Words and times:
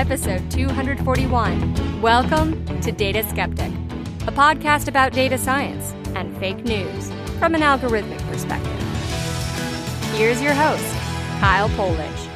episode 0.00 0.50
241. 0.50 2.00
Welcome 2.00 2.64
to 2.80 2.90
Data 2.90 3.22
Skeptic, 3.22 3.70
a 4.26 4.32
podcast 4.32 4.88
about 4.88 5.12
data 5.12 5.36
science 5.36 5.92
and 6.16 6.34
fake 6.38 6.64
news 6.64 7.10
from 7.38 7.54
an 7.54 7.60
algorithmic 7.60 8.18
perspective. 8.26 8.72
Here's 10.14 10.40
your 10.40 10.54
host, 10.54 10.82
Kyle 11.38 11.68
Polich. 11.76 12.28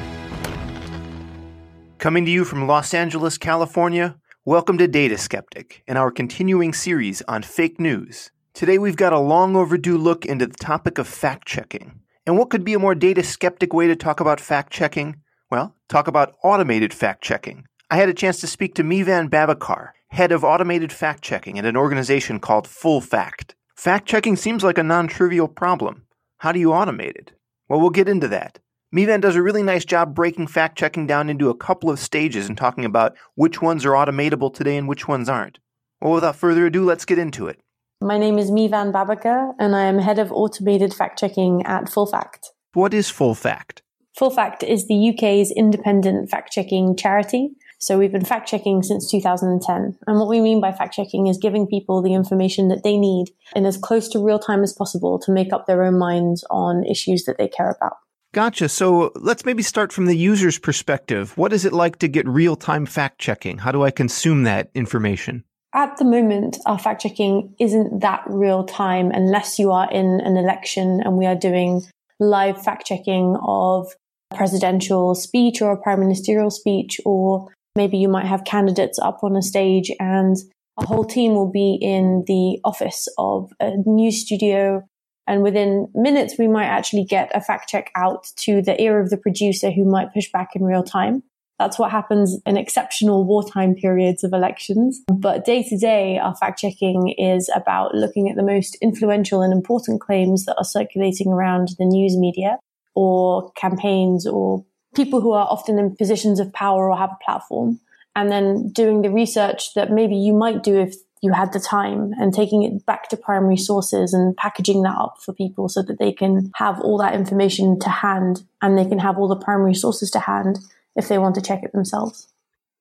Coming 1.97 2.23
to 2.25 2.29
you 2.29 2.45
from 2.45 2.67
Los 2.67 2.93
Angeles, 2.93 3.39
California, 3.39 4.15
welcome 4.45 4.77
to 4.77 4.87
Data 4.87 5.17
Skeptic 5.17 5.81
and 5.87 5.97
our 5.97 6.11
continuing 6.11 6.71
series 6.71 7.23
on 7.27 7.41
fake 7.41 7.79
news. 7.79 8.29
Today 8.53 8.77
we've 8.77 8.95
got 8.95 9.11
a 9.11 9.17
long 9.17 9.55
overdue 9.55 9.97
look 9.97 10.23
into 10.23 10.45
the 10.45 10.57
topic 10.57 10.99
of 10.99 11.07
fact 11.07 11.47
checking. 11.47 11.99
And 12.27 12.37
what 12.37 12.51
could 12.51 12.63
be 12.63 12.75
a 12.75 12.79
more 12.79 12.93
data 12.93 13.23
skeptic 13.23 13.73
way 13.73 13.87
to 13.87 13.95
talk 13.95 14.19
about 14.19 14.39
fact 14.39 14.71
checking? 14.71 15.15
Well, 15.55 15.73
talk 15.87 16.09
about 16.09 16.35
automated 16.43 16.93
fact 16.93 17.23
checking. 17.23 17.63
I 17.89 17.95
had 17.95 18.09
a 18.09 18.13
chance 18.13 18.41
to 18.41 18.47
speak 18.47 18.75
to 18.75 18.83
Mevan 18.83 19.29
Babakar, 19.29 19.91
head 20.09 20.33
of 20.33 20.43
automated 20.43 20.91
fact 20.91 21.23
checking 21.23 21.57
at 21.57 21.63
an 21.63 21.77
organization 21.77 22.41
called 22.41 22.67
Full 22.67 22.99
Fact. 22.99 23.55
Fact 23.73 24.05
checking 24.05 24.35
seems 24.35 24.65
like 24.65 24.77
a 24.77 24.83
non 24.83 25.07
trivial 25.07 25.47
problem. 25.47 26.07
How 26.39 26.51
do 26.51 26.59
you 26.59 26.71
automate 26.71 27.15
it? 27.15 27.31
Well, 27.69 27.79
we'll 27.79 27.89
get 27.89 28.09
into 28.09 28.27
that. 28.27 28.59
Mevan 28.93 29.21
does 29.21 29.37
a 29.37 29.41
really 29.41 29.63
nice 29.63 29.85
job 29.85 30.13
breaking 30.13 30.47
fact 30.47 30.77
checking 30.77 31.07
down 31.07 31.29
into 31.29 31.49
a 31.49 31.55
couple 31.55 31.89
of 31.89 31.99
stages 31.99 32.49
and 32.49 32.57
talking 32.57 32.83
about 32.83 33.15
which 33.35 33.61
ones 33.61 33.85
are 33.85 33.91
automatable 33.91 34.53
today 34.53 34.75
and 34.75 34.89
which 34.89 35.07
ones 35.07 35.29
aren't. 35.29 35.59
Well, 36.01 36.11
without 36.11 36.35
further 36.35 36.65
ado, 36.65 36.83
let's 36.83 37.05
get 37.05 37.17
into 37.17 37.47
it. 37.47 37.61
My 38.01 38.17
name 38.17 38.37
is 38.37 38.51
Mevan 38.51 38.91
Babakar, 38.91 39.53
and 39.57 39.73
I 39.73 39.85
am 39.85 39.99
head 39.99 40.19
of 40.19 40.33
automated 40.33 40.93
fact 40.93 41.17
checking 41.17 41.65
at 41.65 41.87
Full 41.87 42.07
Fact. 42.07 42.51
What 42.73 42.93
is 42.93 43.09
Full 43.09 43.35
Fact? 43.35 43.83
Full 44.17 44.29
Fact 44.29 44.63
is 44.63 44.87
the 44.87 45.09
UK's 45.09 45.51
independent 45.51 46.29
fact 46.29 46.51
checking 46.51 46.95
charity. 46.95 47.49
So 47.79 47.99
we've 47.99 48.13
been 48.13 48.23
fact 48.23 48.47
checking 48.47 48.81
since 48.81 49.11
2010. 49.11 49.97
And 50.07 50.19
what 50.19 50.29
we 50.29 50.39
mean 50.39 50.61
by 50.61 50.71
fact 50.71 50.93
checking 50.93 51.27
is 51.27 51.37
giving 51.37 51.67
people 51.67 52.01
the 52.01 52.13
information 52.13 52.69
that 52.69 52.83
they 52.83 52.97
need 52.97 53.27
in 53.55 53.65
as 53.65 53.75
close 53.75 54.07
to 54.09 54.23
real 54.23 54.39
time 54.39 54.63
as 54.63 54.71
possible 54.71 55.19
to 55.19 55.33
make 55.33 55.51
up 55.51 55.67
their 55.67 55.83
own 55.83 55.99
minds 55.99 56.45
on 56.49 56.85
issues 56.85 57.25
that 57.25 57.37
they 57.37 57.49
care 57.49 57.69
about. 57.69 57.97
Gotcha. 58.33 58.69
So 58.69 59.11
let's 59.15 59.43
maybe 59.43 59.63
start 59.63 59.91
from 59.91 60.05
the 60.05 60.17
user's 60.17 60.59
perspective. 60.59 61.37
What 61.37 61.51
is 61.51 61.65
it 61.65 61.73
like 61.73 61.99
to 61.99 62.07
get 62.07 62.25
real 62.25 62.55
time 62.55 62.85
fact 62.85 63.19
checking? 63.19 63.57
How 63.57 63.73
do 63.73 63.83
I 63.83 63.91
consume 63.91 64.43
that 64.43 64.71
information? 64.73 65.43
At 65.73 65.97
the 65.97 66.05
moment, 66.05 66.57
our 66.65 66.79
fact 66.79 67.01
checking 67.01 67.53
isn't 67.59 67.99
that 67.99 68.23
real 68.27 68.63
time 68.63 69.11
unless 69.11 69.59
you 69.59 69.71
are 69.71 69.91
in 69.91 70.21
an 70.21 70.37
election 70.37 71.01
and 71.03 71.17
we 71.17 71.25
are 71.25 71.35
doing 71.35 71.81
live 72.17 72.63
fact 72.63 72.85
checking 72.85 73.37
of 73.43 73.93
presidential 74.33 75.15
speech 75.15 75.61
or 75.61 75.71
a 75.71 75.81
prime 75.81 75.99
ministerial 75.99 76.49
speech, 76.49 76.99
or 77.05 77.51
maybe 77.75 77.97
you 77.97 78.07
might 78.07 78.25
have 78.25 78.45
candidates 78.45 78.99
up 78.99 79.19
on 79.23 79.35
a 79.35 79.41
stage 79.41 79.91
and 79.99 80.37
a 80.77 80.85
whole 80.85 81.05
team 81.05 81.33
will 81.33 81.51
be 81.51 81.77
in 81.81 82.23
the 82.27 82.59
office 82.63 83.07
of 83.17 83.51
a 83.59 83.71
news 83.85 84.21
studio 84.21 84.83
and 85.27 85.41
within 85.41 85.87
minutes, 85.93 86.35
we 86.37 86.47
might 86.47 86.65
actually 86.65 87.03
get 87.03 87.31
a 87.33 87.41
fact 87.41 87.69
check 87.69 87.91
out 87.95 88.27
to 88.37 88.61
the 88.61 88.79
ear 88.81 88.99
of 88.99 89.09
the 89.09 89.17
producer 89.17 89.71
who 89.71 89.83
might 89.85 90.13
push 90.13 90.31
back 90.31 90.49
in 90.55 90.63
real 90.63 90.83
time. 90.83 91.23
That's 91.57 91.79
what 91.79 91.89
happens 91.89 92.37
in 92.45 92.57
exceptional 92.57 93.25
wartime 93.25 93.75
periods 93.75 94.23
of 94.23 94.33
elections. 94.33 95.01
But 95.11 95.45
day 95.45 95.63
to 95.63 95.77
day, 95.77 96.19
our 96.19 96.35
fact 96.35 96.59
checking 96.59 97.15
is 97.17 97.49
about 97.55 97.95
looking 97.95 98.29
at 98.29 98.35
the 98.35 98.43
most 98.43 98.77
influential 98.81 99.41
and 99.41 99.53
important 99.53 100.01
claims 100.01 100.45
that 100.45 100.57
are 100.57 100.65
circulating 100.65 101.29
around 101.29 101.69
the 101.79 101.85
news 101.85 102.17
media 102.17 102.57
or 102.95 103.51
campaigns 103.51 104.25
or 104.25 104.65
people 104.95 105.21
who 105.21 105.31
are 105.31 105.47
often 105.49 105.77
in 105.77 105.95
positions 105.95 106.39
of 106.39 106.51
power 106.53 106.89
or 106.89 106.97
have 106.97 107.11
a 107.11 107.23
platform. 107.23 107.79
And 108.15 108.31
then 108.31 108.69
doing 108.69 109.01
the 109.01 109.11
research 109.11 109.73
that 109.73 109.91
maybe 109.91 110.15
you 110.15 110.33
might 110.33 110.63
do 110.63 110.79
if 110.79 110.95
you 111.21 111.33
had 111.33 111.51
the 111.51 111.59
time 111.59 112.13
and 112.19 112.33
taking 112.33 112.63
it 112.63 112.85
back 112.85 113.09
to 113.09 113.17
primary 113.17 113.57
sources 113.57 114.13
and 114.13 114.37
packaging 114.37 114.83
that 114.83 114.95
up 114.97 115.17
for 115.21 115.33
people 115.33 115.67
so 115.67 115.81
that 115.81 115.99
they 115.99 116.11
can 116.11 116.51
have 116.55 116.79
all 116.79 116.97
that 116.97 117.15
information 117.15 117.79
to 117.79 117.89
hand 117.89 118.43
and 118.61 118.77
they 118.77 118.85
can 118.85 118.99
have 118.99 119.17
all 119.17 119.27
the 119.27 119.35
primary 119.35 119.73
sources 119.73 120.09
to 120.11 120.19
hand 120.19 120.59
if 120.95 121.07
they 121.07 121.17
want 121.17 121.35
to 121.35 121.41
check 121.41 121.63
it 121.63 121.73
themselves. 121.73 122.27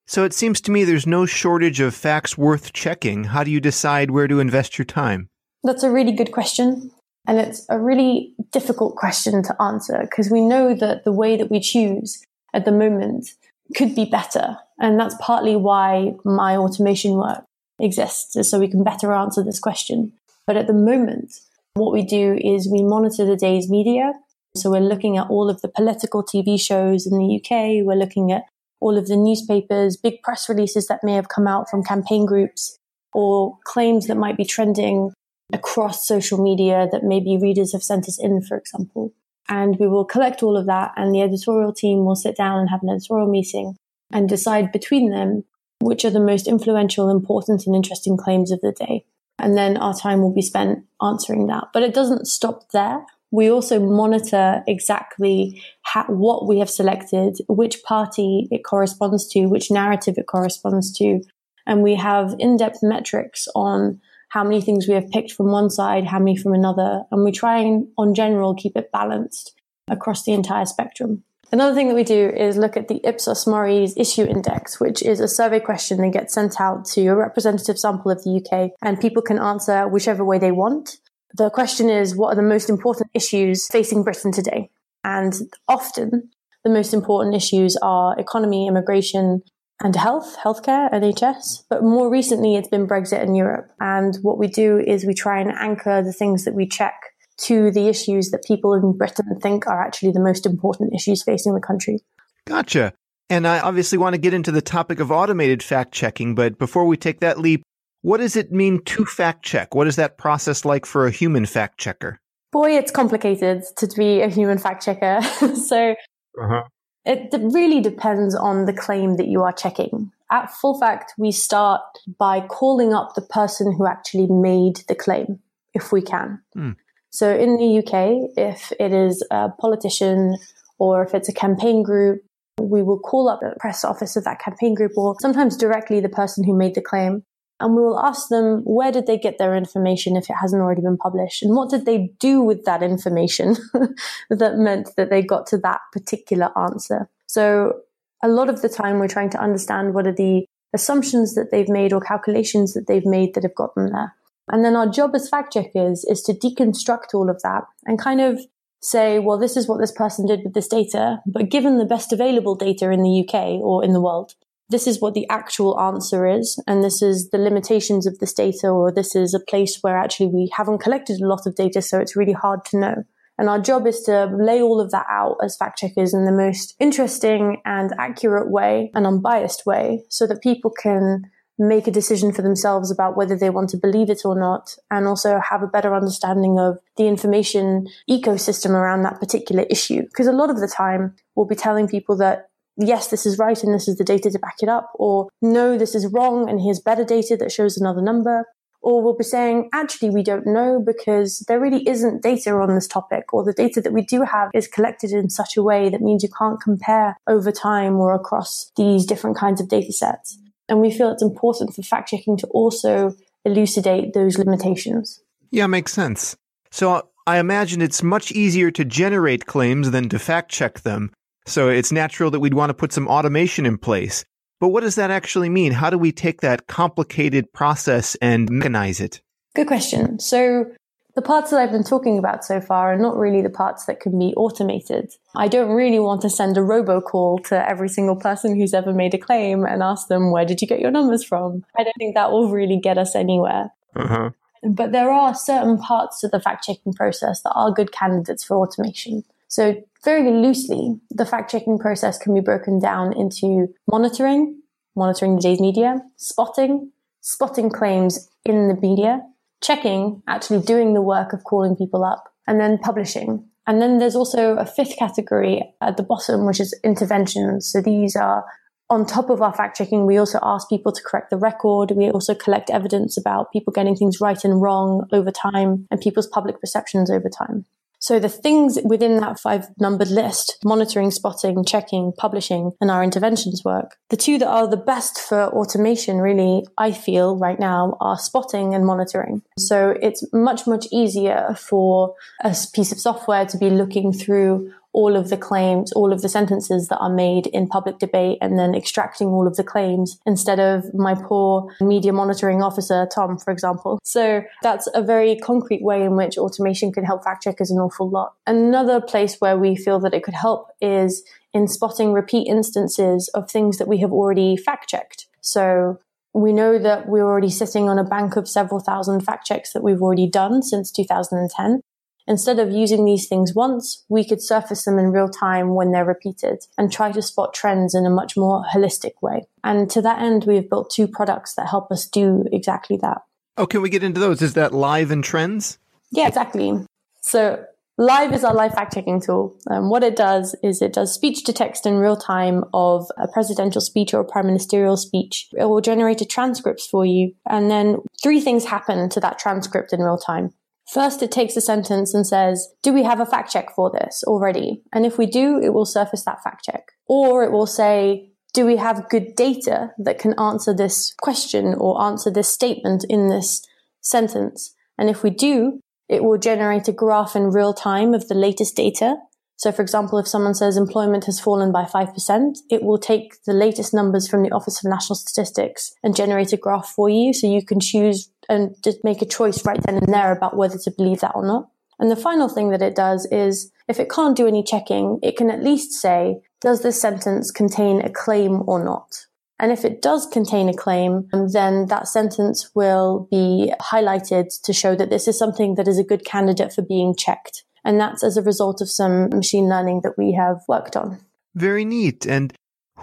So 0.07 0.25
it 0.25 0.35
seems 0.35 0.61
to 0.63 0.71
me 0.71 0.85
there's 0.85 1.07
no 1.07 1.25
shortage 1.25 1.81
of 1.81 1.95
facts 1.95 2.37
worth 2.37 2.73
checking. 2.73 3.25
How 3.25 3.43
do 3.43 3.51
you 3.51 3.61
decide 3.61 4.11
where 4.11 4.29
to 4.29 4.39
invest 4.39 4.79
your 4.79 4.85
time? 4.85 5.29
That's 5.63 5.83
a 5.83 5.91
really 5.91 6.13
good 6.13 6.31
question. 6.31 6.91
And 7.27 7.39
it's 7.39 7.65
a 7.69 7.79
really 7.79 8.35
difficult 8.53 8.97
question 8.97 9.43
to 9.45 9.63
answer 9.63 9.99
because 10.03 10.31
we 10.31 10.41
know 10.41 10.75
that 10.75 11.05
the 11.05 11.13
way 11.13 11.37
that 11.37 11.51
we 11.51 11.61
choose 11.61 12.23
at 12.53 12.65
the 12.65 12.73
moment 12.73 13.29
could 13.77 13.95
be 13.95 14.05
better. 14.05 14.59
And 14.79 15.01
that's 15.01 15.17
partly 15.21 15.57
why 15.57 16.15
my 16.25 16.57
automation 16.57 17.15
work 17.15 17.45
exists 17.81 18.37
so 18.49 18.59
we 18.59 18.69
can 18.69 18.85
better 18.85 19.13
answer 19.13 19.43
this 19.43 19.59
question. 19.59 20.13
But 20.47 20.57
at 20.57 20.67
the 20.67 20.75
moment, 20.75 21.41
what 21.75 21.93
we 21.93 22.03
do 22.03 22.39
is 22.41 22.69
we 22.71 22.83
monitor 22.83 23.25
the 23.25 23.37
day's 23.37 23.71
media. 23.71 24.13
So 24.57 24.71
we're 24.71 24.81
looking 24.81 25.17
at 25.17 25.29
all 25.29 25.49
of 25.49 25.63
the 25.63 25.69
political 25.69 26.23
TV 26.23 26.61
shows 26.61 27.07
in 27.07 27.19
the 27.19 27.37
UK. 27.37 27.85
We're 27.85 27.97
looking 27.97 28.31
at 28.31 28.45
all 28.81 28.99
of 28.99 29.07
the 29.07 29.17
newspapers, 29.17 29.97
big 29.97 30.23
press 30.23 30.49
releases 30.49 30.87
that 30.89 31.03
may 31.03 31.15
have 31.15 31.29
come 31.29 31.47
out 31.47 31.71
from 31.71 31.83
campaign 31.83 32.27
groups 32.27 32.79
or 33.13 33.59
claims 33.65 34.07
that 34.07 34.17
might 34.17 34.37
be 34.37 34.45
trending 34.45 35.13
across 35.53 36.07
social 36.07 36.43
media 36.43 36.89
that 36.91 37.05
maybe 37.05 37.39
readers 37.41 37.73
have 37.73 37.83
sent 37.83 38.09
us 38.09 38.19
in, 38.21 38.43
for 38.43 38.57
example. 38.57 39.13
And 39.49 39.77
we 39.79 39.87
will 39.87 40.05
collect 40.05 40.43
all 40.43 40.57
of 40.57 40.67
that 40.67 40.93
and 40.97 41.15
the 41.15 41.21
editorial 41.21 41.73
team 41.73 42.05
will 42.05 42.17
sit 42.17 42.37
down 42.37 42.61
and 42.61 42.71
have 42.71 42.83
an 42.83 42.89
editorial 42.89 43.29
meeting 43.29 43.77
and 44.11 44.29
decide 44.29 44.73
between 44.73 45.11
them 45.11 45.45
which 45.81 46.05
are 46.05 46.11
the 46.11 46.21
most 46.21 46.49
influential, 46.49 47.11
important, 47.11 47.67
and 47.67 47.77
interesting 47.77 48.17
claims 48.17 48.51
of 48.51 48.61
the 48.63 48.73
day. 48.73 49.05
And 49.39 49.57
then 49.57 49.77
our 49.77 49.95
time 49.95 50.23
will 50.23 50.33
be 50.33 50.43
spent 50.43 50.85
answering 51.03 51.47
that. 51.49 51.65
But 51.73 51.83
it 51.83 51.93
doesn't 51.93 52.27
stop 52.27 52.71
there. 52.73 53.05
We 53.31 53.51
also 53.51 53.81
monitor 53.81 54.63
exactly 54.67 55.61
how, 55.83 56.05
what 56.05 56.47
we 56.47 56.61
have 56.61 56.71
selected, 56.71 57.37
which 57.49 57.83
party 57.83 58.49
it 58.51 58.65
corresponds 58.65 59.27
to, 59.29 59.47
which 59.47 59.71
narrative 59.71 60.15
it 60.17 60.27
corresponds 60.27 60.93
to. 60.99 61.21
And 61.67 61.83
we 61.83 61.97
have 61.97 62.35
in 62.39 62.57
depth 62.57 62.79
metrics 62.83 63.49
on 63.55 64.01
how 64.31 64.45
many 64.45 64.61
things 64.61 64.89
we 64.89 64.95
have 64.95 65.11
picked 65.11 65.33
from 65.33 65.53
one 65.53 65.71
side, 65.71 66.05
how 66.07 66.19
many 66.19 66.37
from 66.37 66.55
another. 66.55 67.03
And 67.11 67.25
we 67.25 67.33
try 67.33 67.59
and, 67.59 67.89
on 67.97 68.15
general, 68.15 68.55
keep 68.55 68.77
it 68.77 68.91
balanced 68.93 69.55
across 69.89 70.25
the 70.25 70.33
entire 70.33 70.67
spectrum. 70.67 71.25
Another 71.53 71.75
thing 71.75 71.89
that 71.89 71.95
we 71.95 72.05
do 72.05 72.31
is 72.31 72.57
look 72.57 72.77
at 72.77 72.89
the 72.89 73.01
Ipsos 73.05 73.47
Mori's 73.47 73.97
issue 73.97 74.25
index, 74.25 74.81
which 74.81 75.03
is 75.03 75.21
a 75.21 75.29
survey 75.29 75.61
question 75.61 75.99
that 75.99 76.13
gets 76.13 76.35
sent 76.35 76.61
out 76.61 76.85
to 76.87 77.07
a 77.07 77.15
representative 77.15 77.79
sample 77.79 78.11
of 78.11 78.25
the 78.25 78.43
UK 78.43 78.73
and 78.83 79.01
people 79.01 79.23
can 79.23 79.39
answer 79.39 79.87
whichever 79.87 80.25
way 80.25 80.39
they 80.39 80.51
want. 80.51 80.97
The 81.37 81.51
question 81.51 81.89
is, 81.89 82.17
what 82.17 82.33
are 82.33 82.37
the 82.37 82.43
most 82.43 82.69
important 82.69 83.11
issues 83.15 83.69
facing 83.69 84.03
Britain 84.03 84.33
today? 84.33 84.71
And 85.05 85.35
often 85.69 86.31
the 86.65 86.71
most 86.71 86.95
important 86.95 87.37
issues 87.37 87.77
are 87.83 88.19
economy, 88.19 88.67
immigration, 88.67 89.43
and 89.81 89.97
health, 89.97 90.37
healthcare, 90.43 90.93
NHS. 90.93 91.65
But 91.69 91.83
more 91.83 92.11
recently, 92.11 92.57
it's 92.57 92.69
been 92.69 92.87
Brexit 92.87 93.23
and 93.23 93.37
Europe. 93.37 93.71
And 93.81 94.17
what 94.23 94.39
we 94.39 94.47
do 94.47 94.79
is 94.79 95.05
we 95.05 95.15
try 95.15 95.41
and 95.41 95.51
anchor 95.51 96.03
the 96.03 96.13
things 96.13 96.45
that 96.45 96.55
we 96.55 96.67
check 96.67 96.95
to 97.37 97.71
the 97.71 97.89
issues 97.89 98.31
that 98.31 98.45
people 98.45 98.75
in 98.75 98.97
Britain 98.97 99.39
think 99.41 99.67
are 99.67 99.85
actually 99.85 100.13
the 100.13 100.21
most 100.21 100.47
important 100.47 100.95
issues 100.95 101.23
facing 101.23 101.55
the 101.55 101.61
country. 101.61 101.99
Gotcha. 102.47 102.93
And 103.29 103.47
I 103.47 103.61
obviously 103.61 103.99
want 103.99 104.15
to 104.15 104.21
get 104.21 104.35
into 104.35 104.53
the 104.53 104.63
topic 104.63 105.01
of 105.01 105.11
automated 105.11 105.63
fact 105.63 105.93
checking, 105.93 106.35
but 106.35 106.59
before 106.59 106.85
we 106.85 106.97
take 106.97 107.21
that 107.21 107.41
leap, 107.41 107.63
what 108.03 108.19
does 108.19 108.37
it 108.37 108.53
mean 108.53 108.83
to 108.85 109.05
fact 109.07 109.45
check? 109.45 109.75
What 109.75 109.87
is 109.87 109.97
that 109.97 110.19
process 110.19 110.65
like 110.65 110.85
for 110.85 111.07
a 111.07 111.11
human 111.11 111.47
fact 111.47 111.79
checker? 111.79 112.21
Boy, 112.53 112.77
it's 112.77 112.91
complicated 112.91 113.65
to 113.79 113.89
be 113.97 114.21
a 114.21 114.29
human 114.29 114.59
fact 114.59 114.85
checker. 114.85 115.23
so 115.55 115.95
uh-huh. 116.41 116.65
It 117.05 117.29
really 117.33 117.81
depends 117.81 118.35
on 118.35 118.65
the 118.65 118.73
claim 118.73 119.17
that 119.17 119.29
you 119.29 119.43
are 119.43 119.53
checking. 119.53 120.11
At 120.31 120.51
Full 120.51 120.79
Fact, 120.81 121.15
we 121.19 121.33
start 121.33 121.83
by 122.19 122.41
calling 122.41 122.95
up 122.95 123.15
the 123.15 123.23
person 123.23 123.73
who 123.73 123.87
actually 123.87 124.27
made 124.27 124.83
the 124.89 124.95
claim, 124.95 125.41
if 125.75 125.93
we 125.93 126.01
can. 126.01 126.41
Mm. 126.57 126.77
So 127.11 127.33
in 127.33 127.57
the 127.57 127.79
UK, 127.79 128.33
if 128.37 128.73
it 128.81 128.93
is 128.93 129.25
a 129.31 129.51
politician 129.51 130.37
or 130.79 131.05
if 131.05 131.15
it's 131.15 131.29
a 131.29 131.33
campaign 131.33 131.83
group, 131.83 132.25
we 132.61 132.83
will 132.83 132.99
call 132.99 133.29
up 133.29 133.41
the 133.41 133.55
press 133.61 133.85
office 133.85 134.17
of 134.17 134.25
that 134.25 134.41
campaign 134.41 134.75
group 134.75 134.93
or 134.97 135.15
sometimes 135.21 135.57
directly 135.57 136.01
the 136.01 136.09
person 136.09 136.43
who 136.43 136.57
made 136.57 136.75
the 136.75 136.83
claim. 136.83 137.25
And 137.65 137.75
we 137.75 137.83
will 137.83 137.99
ask 137.99 138.29
them 138.29 138.61
where 138.65 138.93
did 138.93 139.07
they 139.07 139.17
get 139.17 139.39
their 139.39 139.57
information 139.57 140.17
if 140.17 140.29
it 140.29 140.37
hasn't 140.39 140.61
already 140.61 140.83
been 140.83 140.99
published? 140.99 141.43
And 141.43 141.57
what 141.57 141.71
did 141.71 141.87
they 141.87 142.11
do 142.21 142.43
with 142.43 142.67
that 142.67 142.83
information 142.83 143.57
that 144.29 144.59
meant 144.59 144.91
that 144.99 145.09
they 145.09 145.23
got 145.23 145.47
to 145.47 145.59
that 145.59 145.81
particular 145.91 146.51
answer? 146.59 147.09
So 147.27 147.81
a 148.23 148.29
lot 148.29 148.51
of 148.51 148.61
the 148.61 148.69
time 148.69 148.99
we're 148.99 149.09
trying 149.09 149.31
to 149.31 149.41
understand 149.41 149.95
what 149.95 150.07
are 150.07 150.13
the 150.13 150.45
assumptions 150.75 151.35
that 151.37 151.51
they've 151.51 151.71
made 151.71 151.95
or 151.95 152.03
calculations 152.03 152.75
that 152.75 152.87
they've 152.87 153.07
made 153.07 153.33
that 153.33 153.45
have 153.45 153.55
got 153.55 153.75
them 153.75 153.93
there. 153.93 154.15
And 154.53 154.63
then 154.63 154.77
our 154.77 154.87
job 154.87 155.13
as 155.15 155.31
fact 155.31 155.55
checkers 155.55 156.05
is 156.05 156.21
to 156.25 156.35
deconstruct 156.35 157.15
all 157.15 157.31
of 157.31 157.41
that 157.41 157.65
and 157.87 157.99
kind 157.99 158.21
of 158.21 158.41
say, 158.83 159.19
well, 159.19 159.39
this 159.39 159.57
is 159.57 159.67
what 159.67 159.81
this 159.81 159.93
person 159.93 160.27
did 160.27 160.41
with 160.45 160.53
this 160.53 160.69
data. 160.69 161.23
But 161.25 161.49
given 161.49 161.79
the 161.79 161.87
best 161.87 162.13
available 162.13 162.57
data 162.57 162.91
in 162.91 163.03
the 163.03 163.27
UK 163.27 163.63
or 163.63 163.83
in 163.83 163.95
the 163.95 164.03
world, 164.03 164.35
this 164.69 164.87
is 164.87 165.01
what 165.01 165.15
the 165.15 165.29
actual 165.29 165.79
answer 165.79 166.27
is, 166.27 166.61
and 166.67 166.83
this 166.83 167.03
is 167.03 167.31
the 167.31 167.39
limitations 167.39 168.07
of 168.07 168.19
this 168.19 168.33
data, 168.33 168.69
or 168.69 168.91
this 168.91 169.15
is 169.15 169.35
a 169.35 169.41
place 169.41 169.79
where 169.83 169.97
actually 169.97 170.29
we 170.29 170.51
haven't 170.57 170.79
collected 170.79 171.21
a 171.21 171.27
lot 171.27 171.47
of 171.47 171.55
data, 171.55 171.83
so 171.83 171.99
it's 172.01 172.17
really 172.17 172.33
hard 172.33 172.65
to 172.67 172.79
know. 172.79 172.95
And 173.37 173.49
our 173.49 173.61
job 173.61 173.87
is 173.87 174.01
to 174.03 174.27
lay 174.27 174.63
all 174.63 174.81
of 174.81 174.93
that 174.93 175.07
out 175.11 175.37
as 175.43 175.57
fact 175.57 175.79
checkers 175.79 176.15
in 176.15 176.25
the 176.25 176.33
most 176.33 176.75
interesting 176.79 177.61
and 177.65 177.93
accurate 177.99 178.51
way 178.51 178.91
and 178.95 179.07
unbiased 179.07 179.67
way 179.67 180.05
so 180.09 180.27
that 180.29 180.41
people 180.41 180.71
can 180.71 181.25
make 181.59 181.87
a 181.87 181.93
decision 181.93 182.33
for 182.33 182.43
themselves 182.43 182.91
about 182.91 183.17
whether 183.17 183.37
they 183.37 183.51
want 183.51 183.71
to 183.71 183.77
believe 183.77 184.11
it 184.11 184.23
or 184.25 184.39
not, 184.39 184.77
and 184.91 185.07
also 185.07 185.41
have 185.51 185.63
a 185.63 185.69
better 185.69 185.95
understanding 185.95 186.59
of 186.59 186.79
the 186.97 187.07
information 187.07 187.87
ecosystem 188.11 188.71
around 188.71 189.03
that 189.03 189.21
particular 189.21 189.65
issue. 189.71 190.03
Because 190.03 190.27
a 190.27 190.33
lot 190.33 190.51
of 190.51 190.59
the 190.59 190.69
time, 190.69 191.15
we'll 191.35 191.47
be 191.47 191.55
telling 191.55 191.87
people 191.87 192.17
that 192.17 192.49
yes, 192.77 193.09
this 193.09 193.27
is 193.27 193.39
right 193.39 193.63
and 193.63 193.75
this 193.75 193.89
is 193.89 193.97
the 193.97 194.05
data 194.05 194.31
to 194.31 194.39
back 194.39 194.57
it 194.63 194.69
up, 194.69 194.91
or 194.95 195.29
no, 195.43 195.79
this 195.79 195.95
is 195.95 196.07
wrong 196.07 196.49
and 196.49 196.61
here's 196.61 196.81
better 196.81 197.05
data 197.05 197.37
that 197.37 197.53
shows 197.53 197.77
another 197.77 198.03
number. 198.03 198.47
Or 198.81 199.03
we'll 199.03 199.17
be 199.17 199.25
saying, 199.25 199.71
actually, 199.73 200.11
we 200.11 200.23
don't 200.23 200.47
know 200.47 200.79
because 200.79 201.39
there 201.49 201.59
really 201.59 201.89
isn't 201.89 202.23
data 202.23 202.51
on 202.51 202.75
this 202.75 202.87
topic, 202.87 203.33
or 203.33 203.43
the 203.43 203.55
data 203.55 203.81
that 203.81 203.95
we 203.95 204.03
do 204.03 204.25
have 204.25 204.51
is 204.53 204.69
collected 204.69 205.11
in 205.11 205.31
such 205.31 205.57
a 205.57 205.63
way 205.63 205.89
that 205.89 206.03
means 206.03 206.23
you 206.23 206.29
can't 206.29 206.61
compare 206.61 207.17
over 207.27 207.51
time 207.51 207.97
or 207.97 208.13
across 208.13 208.71
these 208.77 209.07
different 209.07 209.39
kinds 209.39 209.59
of 209.59 209.71
data 209.71 209.91
sets. 209.91 210.37
And 210.69 210.83
we 210.83 210.91
feel 210.91 211.11
it's 211.11 211.23
important 211.23 211.75
for 211.75 211.83
fact 211.83 212.11
checking 212.11 212.37
to 212.37 212.47
also 212.49 213.17
elucidate 213.47 214.13
those 214.13 214.37
limitations. 214.37 215.23
Yeah, 215.51 215.67
makes 215.67 215.95
sense. 215.95 216.37
So 216.71 217.09
I 217.27 217.39
imagine 217.39 217.81
it's 217.81 218.03
much 218.03 218.33
easier 218.33 218.71
to 218.73 218.85
generate 218.85 219.47
claims 219.47 219.93
than 219.93 220.11
to 220.11 220.19
fact 220.19 220.51
check 220.51 220.81
them. 220.81 221.11
So 221.47 221.69
it's 221.69 221.93
natural 221.93 222.31
that 222.31 222.41
we'd 222.41 222.55
want 222.55 222.71
to 222.71 222.75
put 222.75 222.93
some 222.93 223.09
automation 223.09 223.67
in 223.67 223.79
place. 223.79 224.25
But 224.61 224.69
what 224.69 224.81
does 224.81 224.95
that 224.95 225.11
actually 225.11 225.49
mean? 225.49 225.73
How 225.73 225.91
do 225.91 225.99
we 225.99 226.13
take 226.13 226.41
that 226.41 226.67
complicated 226.67 227.53
process 227.53 228.15
and 228.23 228.49
mechanize 228.49 229.01
it? 229.01 229.21
Good 229.55 229.67
question. 229.67 230.19
So 230.21 230.67
the 231.15 231.23
parts 231.23 231.51
that 231.51 231.61
I've 231.61 231.71
been 231.71 231.85
talking 231.85 232.19
about 232.19 232.45
so 232.45 232.61
far 232.61 232.93
are 232.93 232.99
not 232.99 233.17
really 233.17 233.43
the 233.43 233.51
parts 233.51 233.85
that 233.85 234.01
can 234.01 234.19
be 234.19 234.33
automated. 234.37 235.13
I 235.37 235.49
don't 235.49 235.71
really 235.71 236.01
want 236.01 236.23
to 236.23 236.31
send 236.31 236.57
a 236.57 236.61
robocall 236.61 237.45
to 237.49 237.69
every 237.69 237.89
single 237.89 238.17
person 238.17 238.59
who's 238.59 238.75
ever 238.75 238.93
made 238.93 239.15
a 239.15 239.19
claim 239.19 239.65
and 239.65 239.83
ask 239.83 240.09
them, 240.09 240.33
where 240.33 240.45
did 240.45 240.61
you 240.63 240.67
get 240.67 240.81
your 240.81 240.91
numbers 240.91 241.23
from? 241.23 241.65
I 241.79 241.85
don't 241.85 241.95
think 241.99 242.15
that 242.15 242.33
will 242.33 242.51
really 242.51 242.81
get 242.81 242.99
us 242.99 243.15
anywhere. 243.15 243.71
Uh-huh. 243.95 244.31
But 244.63 244.93
there 244.93 245.11
are 245.11 245.35
certain 245.35 245.79
parts 245.79 246.25
of 246.25 246.31
the 246.31 246.41
fact 246.41 246.65
checking 246.65 246.95
process 246.95 247.43
that 247.43 247.53
are 247.53 247.71
good 247.71 247.93
candidates 247.93 248.43
for 248.43 248.57
automation. 248.57 249.25
So, 249.55 249.77
very 250.05 250.29
loosely, 250.33 250.97
the 251.11 251.25
fact 251.25 251.49
checking 251.49 251.79
process 251.79 252.19
can 252.19 252.35
be 252.35 252.41
broken 252.41 252.81
down 252.81 253.17
into 253.17 253.69
monitoring, 253.89 254.61
monitoring 254.97 255.37
the 255.37 255.43
day's 255.43 255.61
media, 255.61 256.03
spotting, 256.17 256.91
spotting 257.21 257.71
claims 257.71 258.29
in 258.45 258.67
the 258.67 258.75
media, 258.75 259.21
checking, 259.63 260.25
actually 260.27 260.61
doing 260.63 260.93
the 260.93 261.03
work 261.03 261.33
of 261.33 261.45
calling 261.45 261.77
people 261.77 262.05
up, 262.05 262.25
and 262.49 262.61
then 262.61 262.79
publishing. 262.79 263.49
And 263.69 263.81
then 263.81 263.99
there's 263.99 264.17
also 264.17 264.57
a 264.57 264.67
fifth 264.67 264.97
category 264.99 265.63
at 265.81 265.97
the 265.97 266.03
bottom, 266.03 266.47
which 266.47 266.59
is 266.59 266.77
interventions. 266.83 267.71
So 267.71 267.81
these 267.81 268.17
are 268.17 268.45
on 268.91 269.07
top 269.07 269.31
of 269.31 269.41
our 269.41 269.55
fact 269.55 269.77
checking, 269.77 270.05
we 270.05 270.19
also 270.19 270.41
ask 270.43 270.69
people 270.69 270.91
to 270.91 271.03
correct 271.07 271.31
the 271.31 271.37
record. 271.37 271.93
We 271.93 272.11
also 272.11 272.35
collect 272.35 272.71
evidence 272.71 273.17
about 273.17 273.53
people 273.53 273.73
getting 273.73 273.95
things 273.95 274.21
right 274.21 274.45
and 274.45 274.61
wrong 274.61 275.07
over 275.13 275.31
time 275.31 275.87
and 275.93 276.01
people's 276.01 276.27
public 276.27 276.61
perceptions 276.61 277.09
over 277.09 277.29
time. 277.29 277.67
So 278.05 278.19
the 278.21 278.29
things 278.29 278.79
within 278.85 279.19
that 279.21 279.41
five 279.41 279.69
numbered 279.79 280.11
list, 280.11 280.59
monitoring, 280.63 281.11
spotting, 281.11 281.65
checking, 281.65 282.13
publishing, 282.19 282.73
and 282.79 282.91
our 282.91 283.03
interventions 283.03 283.63
work, 283.65 283.97
the 284.11 284.17
two 284.19 284.37
that 284.37 284.47
are 284.47 284.69
the 284.69 284.77
best 284.77 285.19
for 285.19 285.45
automation 285.45 286.19
really, 286.19 286.67
I 286.77 286.93
feel 286.93 287.39
right 287.39 287.59
now 287.59 287.97
are 288.03 288.19
spotting 288.19 288.75
and 288.75 288.85
monitoring. 288.85 289.41
So 289.59 289.97
it's 290.03 290.23
much, 290.35 290.67
much 290.67 290.87
easier 290.93 291.57
for 291.59 292.15
a 292.43 292.55
piece 292.75 292.93
of 292.93 293.01
software 293.01 293.47
to 293.47 293.57
be 293.57 293.71
looking 293.71 294.13
through 294.13 294.71
all 294.95 295.17
of 295.17 295.29
the 295.29 295.37
claims, 295.37 295.93
all 295.93 296.13
of 296.13 296.23
the 296.23 296.29
sentences 296.29 296.89
that 296.89 296.99
are 296.99 297.13
made 297.13 297.49
in 297.49 297.67
public 297.67 297.99
debate 297.99 298.39
and 298.41 298.59
then 298.59 298.75
extracting 298.75 299.29
all 299.29 299.47
of 299.47 299.57
the 299.57 299.65
claims 299.65 300.19
instead 300.25 300.61
of 300.61 300.95
my 300.95 301.15
poor 301.15 301.69
media 301.81 302.13
monitoring 302.13 302.63
officer, 302.63 303.07
Tom, 303.13 303.37
for 303.37 303.51
example. 303.51 303.99
So 304.05 304.43
that's 304.63 304.89
a 304.95 305.03
very 305.03 305.37
concrete 305.37 305.83
way 305.83 306.05
in 306.05 306.17
which 306.17 306.39
automation 306.39 306.93
can 306.93 307.05
help 307.05 307.25
fact 307.25 307.43
checkers 307.43 307.71
an 307.71 307.79
awful 307.79 308.09
lot. 308.09 308.35
Another 308.47 309.01
place 309.01 309.37
where 309.41 309.59
we 309.59 309.75
feel 309.77 309.99
that 310.01 310.15
it 310.15 310.23
could 310.23 310.35
help 310.35 310.69
is 310.81 311.25
in 311.53 311.67
spotting 311.69 312.13
repeat 312.13 312.47
instances 312.47 313.29
of 313.35 313.51
things 313.51 313.79
that 313.79 313.89
we 313.89 313.99
have 313.99 314.13
already 314.13 314.57
fact 314.57 314.89
checked. 314.89 315.27
So 315.41 315.99
we 316.33 316.53
know 316.53 316.79
that 316.79 317.09
we're 317.09 317.25
already 317.25 317.51
sitting 317.51 317.89
on 317.89 317.99
a 317.99 318.05
bank 318.05 318.37
of 318.37 318.49
several 318.49 318.81
thousand 318.81 319.21
fact 319.21 319.47
checks 319.47 319.73
that 319.73 319.83
we've 319.83 320.03
already 320.03 320.29
done 320.29 320.63
since 320.63 320.91
2010. 320.91 321.81
Instead 322.27 322.59
of 322.59 322.73
using 322.73 323.05
these 323.05 323.29
things 323.29 323.55
once, 323.55 324.05
we 324.09 324.25
could 324.25 324.41
surface 324.41 324.85
them 324.85 324.99
in 324.99 325.13
real 325.13 325.29
time 325.29 325.75
when 325.75 325.93
they're 325.93 326.05
repeated 326.05 326.65
and 326.79 326.91
try 326.91 327.13
to 327.13 327.21
spot 327.21 327.53
trends 327.53 327.95
in 327.95 328.07
a 328.07 328.11
much 328.11 328.37
more 328.37 328.65
holistic 328.75 329.13
way. 329.21 329.47
And 329.63 329.91
to 329.91 330.01
that 330.03 330.23
end, 330.23 330.45
we 330.45 330.57
have 330.57 330.71
built 330.71 330.91
two 330.91 331.07
products 331.07 331.55
that 331.55 331.69
help 331.69 331.91
us 331.91 332.07
do 332.07 332.45
exactly 332.51 332.97
that. 333.03 333.19
Oh, 333.57 333.67
can 333.67 333.83
we 333.83 333.91
get 333.91 334.03
into 334.03 334.21
those? 334.21 334.43
Is 334.43 334.55
that 334.55 334.73
live 334.73 335.11
and 335.11 335.23
trends? 335.23 335.79
Yeah, 336.11 336.29
exactly. 336.29 336.73
So 337.21 337.65
Live 337.97 338.33
is 338.33 338.43
our 338.43 338.53
live 338.53 338.75
fact 338.75 338.93
checking 338.93 339.21
tool. 339.21 339.57
Um, 339.71 339.89
what 339.89 340.03
it 340.03 340.17
does 340.17 340.57
is 340.65 340.83
it 340.83 340.93
does 340.93 341.15
speech 341.15 341.45
to 341.45 341.53
text 341.53 341.87
in 341.87 341.95
real 341.95 342.17
time 342.17 342.65
of 342.75 343.07
a 343.17 343.29
presidential 343.29 343.81
speech 343.81 344.13
or 344.13 344.21
a 344.21 344.25
prime 344.25 344.47
ministerial 344.47 344.97
speech. 344.97 345.49
It 345.57 345.67
will 345.67 345.81
generate 345.81 346.21
a 346.21 346.25
transcript 346.25 346.81
for 346.81 347.07
you. 347.07 347.35
And 347.47 347.71
then 347.71 347.99
three 348.21 348.41
things 348.41 348.65
happen 348.65 349.09
to 349.11 349.21
that 349.21 349.39
transcript 349.39 349.93
in 349.93 350.01
real 350.01 350.19
time. 350.19 350.53
First, 350.93 351.23
it 351.23 351.33
takes 351.33 351.57
a 351.57 351.61
sentence 351.61 352.15
and 352.15 352.27
says, 352.27 352.69
do 352.83 352.93
we 352.93 353.05
have 353.05 353.21
a 353.21 353.27
fact 353.27 353.51
check 353.51 353.75
for 353.75 353.91
this 353.91 354.23
already? 354.27 354.83
And 354.93 355.07
if 355.07 355.19
we 355.19 355.27
do, 355.27 355.61
it 355.63 355.73
will 355.73 355.87
surface 355.87 356.25
that 356.25 356.43
fact 356.43 356.65
check. 356.65 356.93
Or 357.07 357.43
it 357.43 357.53
will 357.53 357.67
say, 357.67 358.31
do 358.53 358.67
we 358.67 358.77
have 358.77 359.09
good 359.09 359.35
data 359.35 359.93
that 359.99 360.19
can 360.19 360.39
answer 360.39 360.75
this 360.75 361.15
question 361.21 361.75
or 361.75 362.01
answer 362.03 362.31
this 362.31 362.49
statement 362.49 363.05
in 363.09 363.29
this 363.29 363.67
sentence? 364.01 364.75
And 364.97 365.11
if 365.11 365.23
we 365.23 365.31
do, 365.31 365.81
it 366.09 366.23
will 366.23 366.39
generate 366.39 366.87
a 366.87 366.93
graph 366.93 367.35
in 367.35 367.51
real 367.51 367.75
time 367.75 368.15
of 368.15 368.29
the 368.29 368.35
latest 368.35 368.77
data. 368.77 369.17
So, 369.57 369.73
for 369.73 369.83
example, 369.83 370.19
if 370.19 370.29
someone 370.29 370.55
says 370.55 370.77
employment 370.77 371.25
has 371.25 371.41
fallen 371.41 371.73
by 371.73 371.85
5%, 371.85 372.59
it 372.71 372.83
will 372.83 372.99
take 372.99 373.43
the 373.47 373.53
latest 373.53 373.95
numbers 373.95 374.29
from 374.29 374.43
the 374.43 374.51
Office 374.51 374.85
of 374.85 374.91
National 374.91 375.17
Statistics 375.17 375.93
and 376.03 376.15
generate 376.15 376.53
a 376.53 376.57
graph 376.57 376.89
for 376.89 377.09
you. 377.09 377.33
So 377.33 377.47
you 377.47 377.65
can 377.65 377.81
choose 377.81 378.31
and 378.49 378.75
just 378.83 379.05
make 379.05 379.23
a 379.23 379.27
choice 379.27 379.65
right 379.65 379.81
then 379.85 379.97
and 379.97 380.13
there 380.13 380.33
about 380.33 380.57
whether 380.57 380.79
to 380.79 380.91
believe 380.91 381.21
that 381.21 381.35
or 381.35 381.47
not. 381.47 381.69
And 381.99 382.11
the 382.11 382.17
final 382.17 382.49
thing 382.49 382.71
that 382.71 382.83
it 382.83 382.97
does 382.97 383.27
is 383.31 383.71
if 383.89 384.01
it 384.01 384.11
can't 384.11 384.37
do 384.37 384.47
any 384.47 384.63
checking, 384.63 385.19
it 385.23 385.37
can 385.37 385.51
at 385.51 385.63
least 385.63 385.93
say, 385.93 386.41
does 386.61 386.83
this 386.83 387.01
sentence 387.01 387.51
contain 387.51 388.01
a 388.01 388.11
claim 388.11 388.63
or 388.67 388.83
not? 388.83 389.27
And 389.61 389.71
if 389.71 389.85
it 389.85 390.03
does 390.03 390.27
contain 390.27 390.69
a 390.69 390.75
claim, 390.75 391.29
then 391.33 391.87
that 391.87 392.09
sentence 392.09 392.71
will 392.75 393.29
be 393.31 393.73
highlighted 393.81 394.47
to 394.65 394.73
show 394.73 394.97
that 394.97 395.11
this 395.11 395.29
is 395.29 395.39
something 395.39 395.77
that 395.77 395.87
is 395.87 395.99
a 395.99 396.05
good 396.05 396.25
candidate 396.25 396.73
for 396.73 396.83
being 396.83 397.15
checked. 397.17 397.65
And 397.85 398.01
that's 398.01 398.25
as 398.25 398.37
a 398.37 398.43
result 398.43 398.81
of 398.81 398.91
some 398.91 399.29
machine 399.29 399.69
learning 399.69 400.01
that 400.03 400.19
we 400.19 400.33
have 400.33 400.63
worked 400.67 400.97
on. 400.97 401.21
Very 401.55 401.85
neat. 401.85 402.27
And 402.27 402.53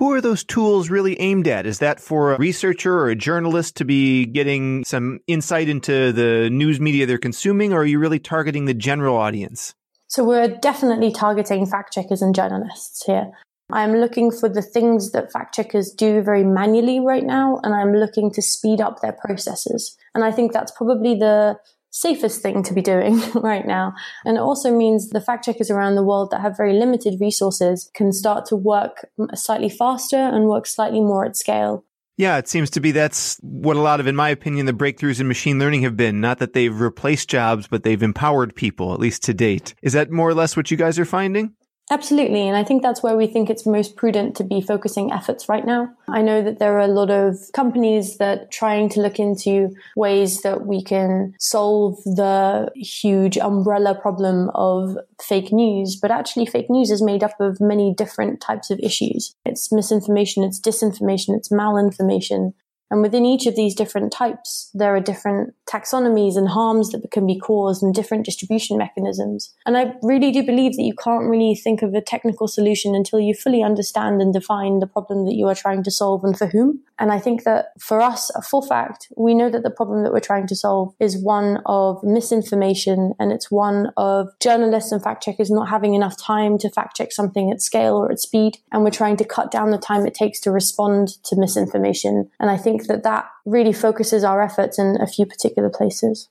who 0.01 0.13
are 0.13 0.20
those 0.20 0.43
tools 0.43 0.89
really 0.89 1.17
aimed 1.22 1.48
at? 1.48 1.67
Is 1.67 1.77
that 1.77 2.00
for 2.00 2.34
a 2.34 2.38
researcher 2.39 2.91
or 2.91 3.10
a 3.10 3.15
journalist 3.15 3.77
to 3.77 3.86
be 3.86 4.25
getting 4.25 4.84
some 4.84 5.20
insight 5.27 5.70
into 5.70 6.12
the 6.12 6.50
news 6.50 6.79
media 6.79 7.05
they're 7.05 7.20
consuming, 7.20 7.72
or 7.72 7.81
are 7.81 7.86
you 7.86 8.00
really 8.00 8.17
targeting 8.17 8.65
the 8.65 8.74
general 8.74 9.15
audience? 9.15 9.75
So 10.08 10.24
we're 10.24 10.48
definitely 10.48 11.12
targeting 11.12 11.67
fact 11.67 11.93
checkers 11.93 12.24
and 12.24 12.34
journalists 12.34 13.05
here. 13.05 13.29
I'm 13.72 13.93
looking 13.98 14.31
for 14.31 14.50
the 14.50 14.63
things 14.63 15.12
that 15.12 15.31
fact 15.31 15.53
checkers 15.53 15.91
do 15.91 16.24
very 16.24 16.43
manually 16.43 17.00
right 17.00 17.24
now, 17.24 17.60
and 17.62 17.75
I'm 17.75 17.93
looking 17.93 18.31
to 18.31 18.41
speed 18.41 18.81
up 18.81 19.01
their 19.01 19.15
processes. 19.24 19.96
And 20.15 20.24
I 20.24 20.31
think 20.31 20.51
that's 20.51 20.72
probably 20.72 21.13
the 21.13 21.60
safest 21.91 22.41
thing 22.41 22.63
to 22.63 22.74
be 22.74 22.81
doing 22.81 23.21
right 23.36 23.67
now. 23.67 23.93
And 24.25 24.38
it 24.38 24.41
also 24.41 24.75
means 24.75 25.10
the 25.10 25.21
fact 25.21 25.45
checkers 25.45 25.69
around 25.69 25.95
the 25.95 26.03
world 26.03 26.31
that 26.31 26.41
have 26.41 26.57
very 26.57 26.74
limited 26.74 27.19
resources 27.21 27.91
can 27.93 28.12
start 28.12 28.45
to 28.48 28.55
work 28.55 29.05
slightly 29.36 29.69
faster 29.69 30.17
and 30.17 30.45
work 30.45 30.65
slightly 30.65 31.01
more 31.01 31.25
at 31.25 31.38
scale. 31.38 31.86
Yeah, 32.17 32.38
it 32.38 32.48
seems 32.48 32.69
to 32.71 32.79
be 32.79 32.91
that's 32.91 33.38
what 33.41 33.77
a 33.77 33.81
lot 33.81 34.00
of, 34.00 34.05
in 34.05 34.15
my 34.15 34.29
opinion, 34.29 34.65
the 34.65 34.74
breakthroughs 34.74 35.19
in 35.19 35.27
machine 35.27 35.60
learning 35.60 35.81
have 35.83 35.98
been. 35.98 36.21
Not 36.21 36.39
that 36.39 36.53
they've 36.53 36.79
replaced 36.79 37.29
jobs, 37.29 37.67
but 37.67 37.83
they've 37.83 38.03
empowered 38.03 38.55
people, 38.55 38.93
at 38.93 39.00
least 39.00 39.24
to 39.24 39.33
date. 39.33 39.74
Is 39.81 39.93
that 39.93 40.12
more 40.12 40.29
or 40.29 40.33
less 40.33 40.55
what 40.55 40.69
you 40.69 40.77
guys 40.77 41.00
are 41.00 41.05
finding? 41.05 41.55
Absolutely. 41.89 42.47
And 42.47 42.55
I 42.55 42.63
think 42.63 42.81
that's 42.81 43.03
where 43.03 43.17
we 43.17 43.27
think 43.27 43.50
it's 43.50 43.65
most 43.65 43.97
prudent 43.97 44.35
to 44.38 44.45
be 44.45 44.61
focusing 44.61 45.11
efforts 45.11 45.50
right 45.50 45.65
now. 45.65 45.89
I 46.07 46.21
know 46.21 46.41
that 46.41 46.57
there 46.57 46.77
are 46.77 46.81
a 46.81 46.88
lot 46.88 47.09
of 47.09 47.38
companies 47.53 48.17
that 48.17 48.50
trying 48.50 48.88
to 48.89 49.01
look 49.01 49.19
into 49.19 49.73
ways 49.97 50.41
that 50.43 50.65
we 50.65 50.83
can 50.83 51.33
solve 51.39 51.97
the 52.05 52.71
huge 52.75 53.38
umbrella 53.38 53.93
problem 53.93 54.51
of 54.55 54.97
fake 55.21 55.51
news, 55.51 55.97
but 55.97 56.11
actually 56.11 56.45
fake 56.45 56.69
news 56.69 56.91
is 56.91 57.01
made 57.01 57.23
up 57.23 57.39
of 57.41 57.59
many 57.59 57.93
different 57.93 58.39
types 58.39 58.71
of 58.71 58.79
issues. 58.79 59.35
It's 59.45 59.69
misinformation, 59.71 60.43
it's 60.43 60.61
disinformation, 60.61 61.35
it's 61.35 61.50
malinformation. 61.50 62.53
And 62.91 63.01
within 63.01 63.25
each 63.25 63.48
of 63.48 63.55
these 63.55 63.74
different 63.74 64.12
types, 64.12 64.69
there 64.74 64.95
are 64.95 65.00
different 65.00 65.55
taxonomies 65.67 66.38
and 66.38 66.50
harms 66.50 66.89
that 66.89 67.10
can 67.12 67.25
be 67.25 67.39
caused 67.39 67.81
and 67.81 67.95
different 67.95 68.25
distribution 68.25 68.77
mechanisms. 68.77 69.53
And 69.65 69.77
I 69.77 69.93
really 70.03 70.31
do 70.31 70.43
believe 70.43 70.75
that 70.75 70.83
you 70.83 70.93
can't 70.93 71.29
really 71.29 71.55
think 71.55 71.81
of 71.81 71.93
a 71.93 72.01
technical 72.01 72.48
solution 72.48 72.93
until 72.93 73.19
you 73.19 73.33
fully 73.33 73.63
understand 73.63 74.21
and 74.21 74.33
define 74.33 74.79
the 74.79 74.88
problem 74.88 75.25
that 75.25 75.36
you 75.36 75.48
are 75.48 75.55
trying 75.55 75.83
to 75.83 75.91
solve 75.91 76.24
and 76.24 76.38
for 76.38 76.48
whom. 76.48 76.81
And 77.00 77.12
I 77.12 77.17
think 77.17 77.45
that 77.45 77.69
for 77.79 78.00
us, 78.00 78.29
a 78.36 78.41
full 78.41 78.62
fact, 78.62 79.07
we 79.17 79.33
know 79.33 79.50
that 79.50 79.63
the 79.63 79.71
problem 79.71 80.03
that 80.03 80.12
we're 80.12 80.19
trying 80.19 80.45
to 80.48 80.55
solve 80.55 80.93
is 81.00 81.17
one 81.17 81.60
of 81.65 82.03
misinformation 82.03 83.13
and 83.19 83.31
it's 83.31 83.50
one 83.50 83.91
of 83.98 84.27
journalists 84.39 84.91
and 84.91 85.01
fact 85.01 85.24
checkers 85.24 85.50
not 85.50 85.69
having 85.69 85.95
enough 85.95 86.15
time 86.17 86.57
to 86.60 86.69
fact 86.69 86.95
check 86.95 87.12
something 87.12 87.50
at 87.50 87.62
scale 87.62 87.95
or 87.95 88.12
at 88.12 88.19
speed. 88.19 88.57
And 88.71 88.83
we're 88.83 88.91
trying 88.91 89.17
to 89.17 89.25
cut 89.25 89.50
down 89.50 89.71
the 89.71 89.77
time 89.77 90.05
it 90.05 90.13
takes 90.13 90.39
to 90.41 90.51
respond 90.51 91.07
to 91.24 91.36
misinformation. 91.36 92.29
And 92.39 92.51
I 92.51 92.57
think 92.57 92.80
that 92.88 93.03
that 93.03 93.25
really 93.45 93.73
focuses 93.73 94.23
our 94.23 94.41
efforts 94.41 94.79
in 94.79 94.97
a 95.00 95.07
few 95.07 95.25
particular 95.25 95.69
places. 95.69 96.29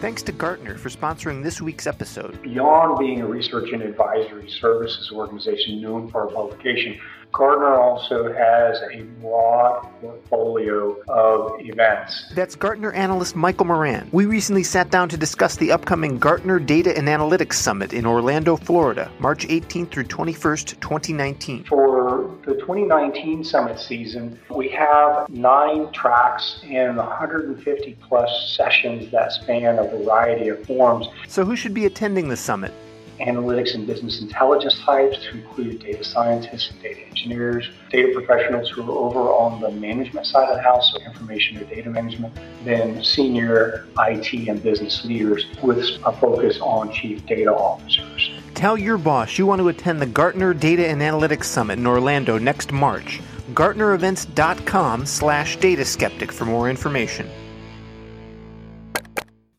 Thanks 0.00 0.22
to 0.24 0.32
Gartner 0.32 0.76
for 0.76 0.90
sponsoring 0.90 1.42
this 1.42 1.62
week's 1.62 1.86
episode. 1.86 2.42
Beyond 2.42 2.98
being 2.98 3.22
a 3.22 3.26
research 3.26 3.70
and 3.72 3.82
advisory 3.82 4.50
services 4.50 5.10
organization 5.10 5.80
known 5.80 6.10
for 6.10 6.22
our 6.22 6.26
publication, 6.28 7.00
Gartner 7.34 7.74
also 7.74 8.32
has 8.32 8.80
a 8.92 9.02
broad 9.20 9.88
portfolio 10.00 10.96
of 11.08 11.60
events. 11.60 12.32
That's 12.32 12.54
Gartner 12.54 12.92
analyst 12.92 13.34
Michael 13.34 13.66
Moran. 13.66 14.08
We 14.12 14.26
recently 14.26 14.62
sat 14.62 14.92
down 14.92 15.08
to 15.08 15.16
discuss 15.16 15.56
the 15.56 15.72
upcoming 15.72 16.20
Gartner 16.20 16.60
Data 16.60 16.96
and 16.96 17.08
Analytics 17.08 17.54
Summit 17.54 17.92
in 17.92 18.06
Orlando, 18.06 18.56
Florida, 18.56 19.10
March 19.18 19.48
18th 19.48 19.90
through 19.90 20.04
21st, 20.04 20.80
2019. 20.80 21.64
For 21.64 22.30
the 22.46 22.54
2019 22.54 23.42
summit 23.42 23.80
season, 23.80 24.38
we 24.48 24.68
have 24.68 25.28
nine 25.28 25.90
tracks 25.90 26.60
and 26.62 26.96
150 26.96 27.98
plus 28.00 28.54
sessions 28.56 29.10
that 29.10 29.32
span 29.32 29.80
a 29.80 29.88
variety 29.88 30.50
of 30.50 30.64
forms. 30.64 31.08
So, 31.26 31.44
who 31.44 31.56
should 31.56 31.74
be 31.74 31.86
attending 31.86 32.28
the 32.28 32.36
summit? 32.36 32.72
Analytics 33.20 33.74
and 33.74 33.86
business 33.86 34.20
intelligence 34.20 34.78
types 34.80 35.18
to 35.24 35.30
include 35.32 35.80
data 35.80 36.04
scientists 36.04 36.70
and 36.70 36.82
data 36.82 37.00
engineers, 37.06 37.68
data 37.90 38.12
professionals 38.14 38.70
who 38.70 38.82
are 38.82 38.98
over 38.98 39.20
on 39.20 39.60
the 39.60 39.70
management 39.70 40.26
side 40.26 40.48
of 40.48 40.56
the 40.56 40.62
house, 40.62 40.92
so 40.92 41.00
information 41.02 41.58
or 41.58 41.64
data 41.64 41.90
management, 41.90 42.34
then 42.64 43.02
senior 43.02 43.86
IT 43.98 44.48
and 44.48 44.62
business 44.62 45.04
leaders 45.04 45.46
with 45.62 45.78
a 45.78 46.12
focus 46.12 46.58
on 46.60 46.92
chief 46.92 47.24
data 47.26 47.52
officers. 47.52 48.30
Tell 48.54 48.78
your 48.78 48.98
boss 48.98 49.38
you 49.38 49.46
want 49.46 49.60
to 49.60 49.68
attend 49.68 50.00
the 50.00 50.06
Gartner 50.06 50.54
Data 50.54 50.86
and 50.86 51.00
Analytics 51.00 51.44
Summit 51.44 51.78
in 51.78 51.86
Orlando 51.86 52.38
next 52.38 52.72
March. 52.72 53.20
GartnerEvents.com 53.52 55.06
slash 55.06 55.56
data 55.56 55.84
skeptic 55.84 56.32
for 56.32 56.44
more 56.44 56.70
information. 56.70 57.28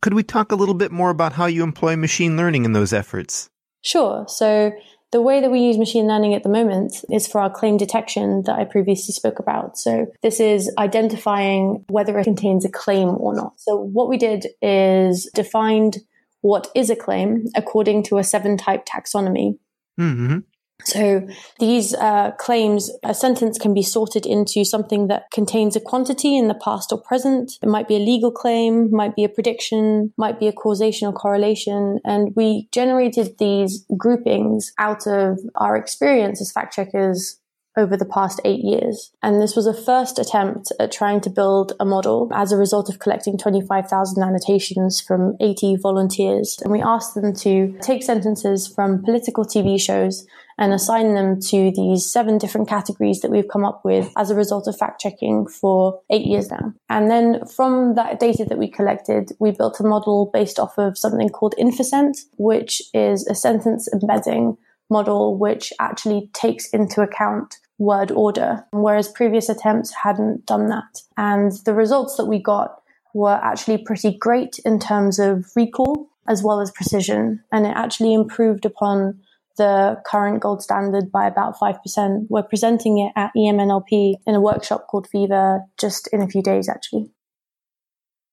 Could 0.05 0.13
we 0.13 0.21
talk 0.21 0.51
a 0.51 0.55
little 0.55 0.75
bit 0.75 0.91
more 0.91 1.09
about 1.09 1.33
how 1.33 1.47
you 1.47 1.63
employ 1.63 1.95
machine 1.95 2.37
learning 2.37 2.63
in 2.63 2.73
those 2.73 2.93
efforts? 2.93 3.49
Sure. 3.81 4.23
So, 4.27 4.71
the 5.11 5.19
way 5.19 5.41
that 5.41 5.49
we 5.49 5.61
use 5.61 5.79
machine 5.79 6.05
learning 6.05 6.35
at 6.35 6.43
the 6.43 6.49
moment 6.49 7.03
is 7.09 7.25
for 7.25 7.41
our 7.41 7.49
claim 7.49 7.77
detection 7.77 8.43
that 8.45 8.53
I 8.53 8.65
previously 8.65 9.13
spoke 9.13 9.39
about. 9.39 9.79
So, 9.79 10.05
this 10.21 10.39
is 10.39 10.71
identifying 10.77 11.85
whether 11.89 12.19
it 12.19 12.23
contains 12.23 12.65
a 12.65 12.69
claim 12.69 13.17
or 13.17 13.33
not. 13.33 13.53
So, 13.57 13.77
what 13.77 14.07
we 14.07 14.19
did 14.19 14.45
is 14.61 15.27
defined 15.33 15.97
what 16.41 16.67
is 16.75 16.91
a 16.91 16.95
claim 16.95 17.47
according 17.55 18.03
to 18.03 18.19
a 18.19 18.23
seven 18.23 18.57
type 18.57 18.85
taxonomy. 18.85 19.57
Mm-hmm. 19.99 20.37
So 20.83 21.27
these 21.59 21.93
uh, 21.95 22.31
claims, 22.37 22.91
a 23.03 23.13
sentence 23.13 23.57
can 23.57 23.73
be 23.73 23.81
sorted 23.81 24.25
into 24.25 24.63
something 24.65 25.07
that 25.07 25.31
contains 25.33 25.75
a 25.75 25.79
quantity 25.79 26.37
in 26.37 26.47
the 26.47 26.53
past 26.53 26.91
or 26.91 27.01
present. 27.01 27.53
It 27.63 27.69
might 27.69 27.87
be 27.87 27.95
a 27.95 27.99
legal 27.99 28.31
claim, 28.31 28.91
might 28.91 29.15
be 29.15 29.23
a 29.23 29.29
prediction, 29.29 30.13
might 30.17 30.39
be 30.39 30.47
a 30.47 30.53
causation 30.53 31.07
or 31.07 31.13
correlation. 31.13 31.99
And 32.05 32.35
we 32.35 32.67
generated 32.71 33.37
these 33.39 33.85
groupings 33.97 34.73
out 34.77 35.07
of 35.07 35.39
our 35.55 35.75
experience 35.75 36.41
as 36.41 36.51
fact 36.51 36.73
checkers 36.73 37.39
over 37.77 37.97
the 37.97 38.05
past 38.05 38.39
eight 38.45 38.63
years. 38.63 39.11
And 39.21 39.41
this 39.41 39.55
was 39.55 39.67
a 39.67 39.73
first 39.73 40.19
attempt 40.19 40.71
at 40.79 40.91
trying 40.91 41.21
to 41.21 41.29
build 41.29 41.73
a 41.79 41.85
model 41.85 42.29
as 42.33 42.51
a 42.51 42.57
result 42.57 42.89
of 42.89 42.99
collecting 42.99 43.37
25,000 43.37 44.21
annotations 44.21 45.01
from 45.01 45.35
80 45.39 45.77
volunteers. 45.77 46.59
And 46.63 46.71
we 46.71 46.81
asked 46.81 47.15
them 47.15 47.33
to 47.37 47.77
take 47.81 48.03
sentences 48.03 48.67
from 48.67 49.03
political 49.03 49.45
TV 49.45 49.79
shows 49.79 50.25
and 50.57 50.71
assign 50.71 51.15
them 51.15 51.39
to 51.41 51.71
these 51.71 52.09
seven 52.09 52.37
different 52.37 52.69
categories 52.69 53.19
that 53.21 53.31
we've 53.31 53.47
come 53.47 53.65
up 53.65 53.83
with 53.83 54.11
as 54.15 54.29
a 54.29 54.35
result 54.35 54.67
of 54.67 54.77
fact 54.77 55.01
checking 55.01 55.45
for 55.45 55.99
eight 56.09 56.25
years 56.25 56.49
now. 56.49 56.73
And 56.89 57.11
then 57.11 57.45
from 57.45 57.95
that 57.95 58.19
data 58.19 58.45
that 58.45 58.57
we 58.57 58.69
collected, 58.69 59.33
we 59.39 59.51
built 59.51 59.79
a 59.79 59.83
model 59.83 60.29
based 60.31 60.59
off 60.59 60.77
of 60.77 60.97
something 60.97 61.29
called 61.29 61.55
InferSent, 61.59 62.19
which 62.37 62.81
is 62.93 63.27
a 63.27 63.35
sentence 63.35 63.89
embedding 63.91 64.57
model 64.89 65.37
which 65.37 65.73
actually 65.79 66.29
takes 66.33 66.69
into 66.69 67.01
account 67.01 67.57
word 67.77 68.11
order, 68.11 68.65
whereas 68.71 69.07
previous 69.07 69.49
attempts 69.49 69.93
hadn't 70.03 70.45
done 70.45 70.67
that. 70.67 71.01
And 71.17 71.51
the 71.65 71.73
results 71.73 72.15
that 72.17 72.25
we 72.25 72.41
got 72.41 72.81
were 73.13 73.39
actually 73.43 73.77
pretty 73.77 74.17
great 74.17 74.59
in 74.65 74.79
terms 74.79 75.19
of 75.19 75.45
recall 75.55 76.09
as 76.27 76.41
well 76.43 76.59
as 76.59 76.71
precision. 76.71 77.43
And 77.51 77.65
it 77.65 77.73
actually 77.75 78.13
improved 78.13 78.65
upon 78.65 79.19
the 79.57 80.01
current 80.05 80.41
gold 80.41 80.61
standard 80.61 81.11
by 81.11 81.27
about 81.27 81.57
5%. 81.57 82.27
We're 82.29 82.43
presenting 82.43 82.99
it 82.99 83.13
at 83.15 83.31
EMNLP 83.37 84.15
in 84.25 84.35
a 84.35 84.41
workshop 84.41 84.87
called 84.87 85.07
Fever 85.07 85.61
just 85.79 86.07
in 86.11 86.21
a 86.21 86.27
few 86.27 86.41
days, 86.41 86.67
actually. 86.67 87.11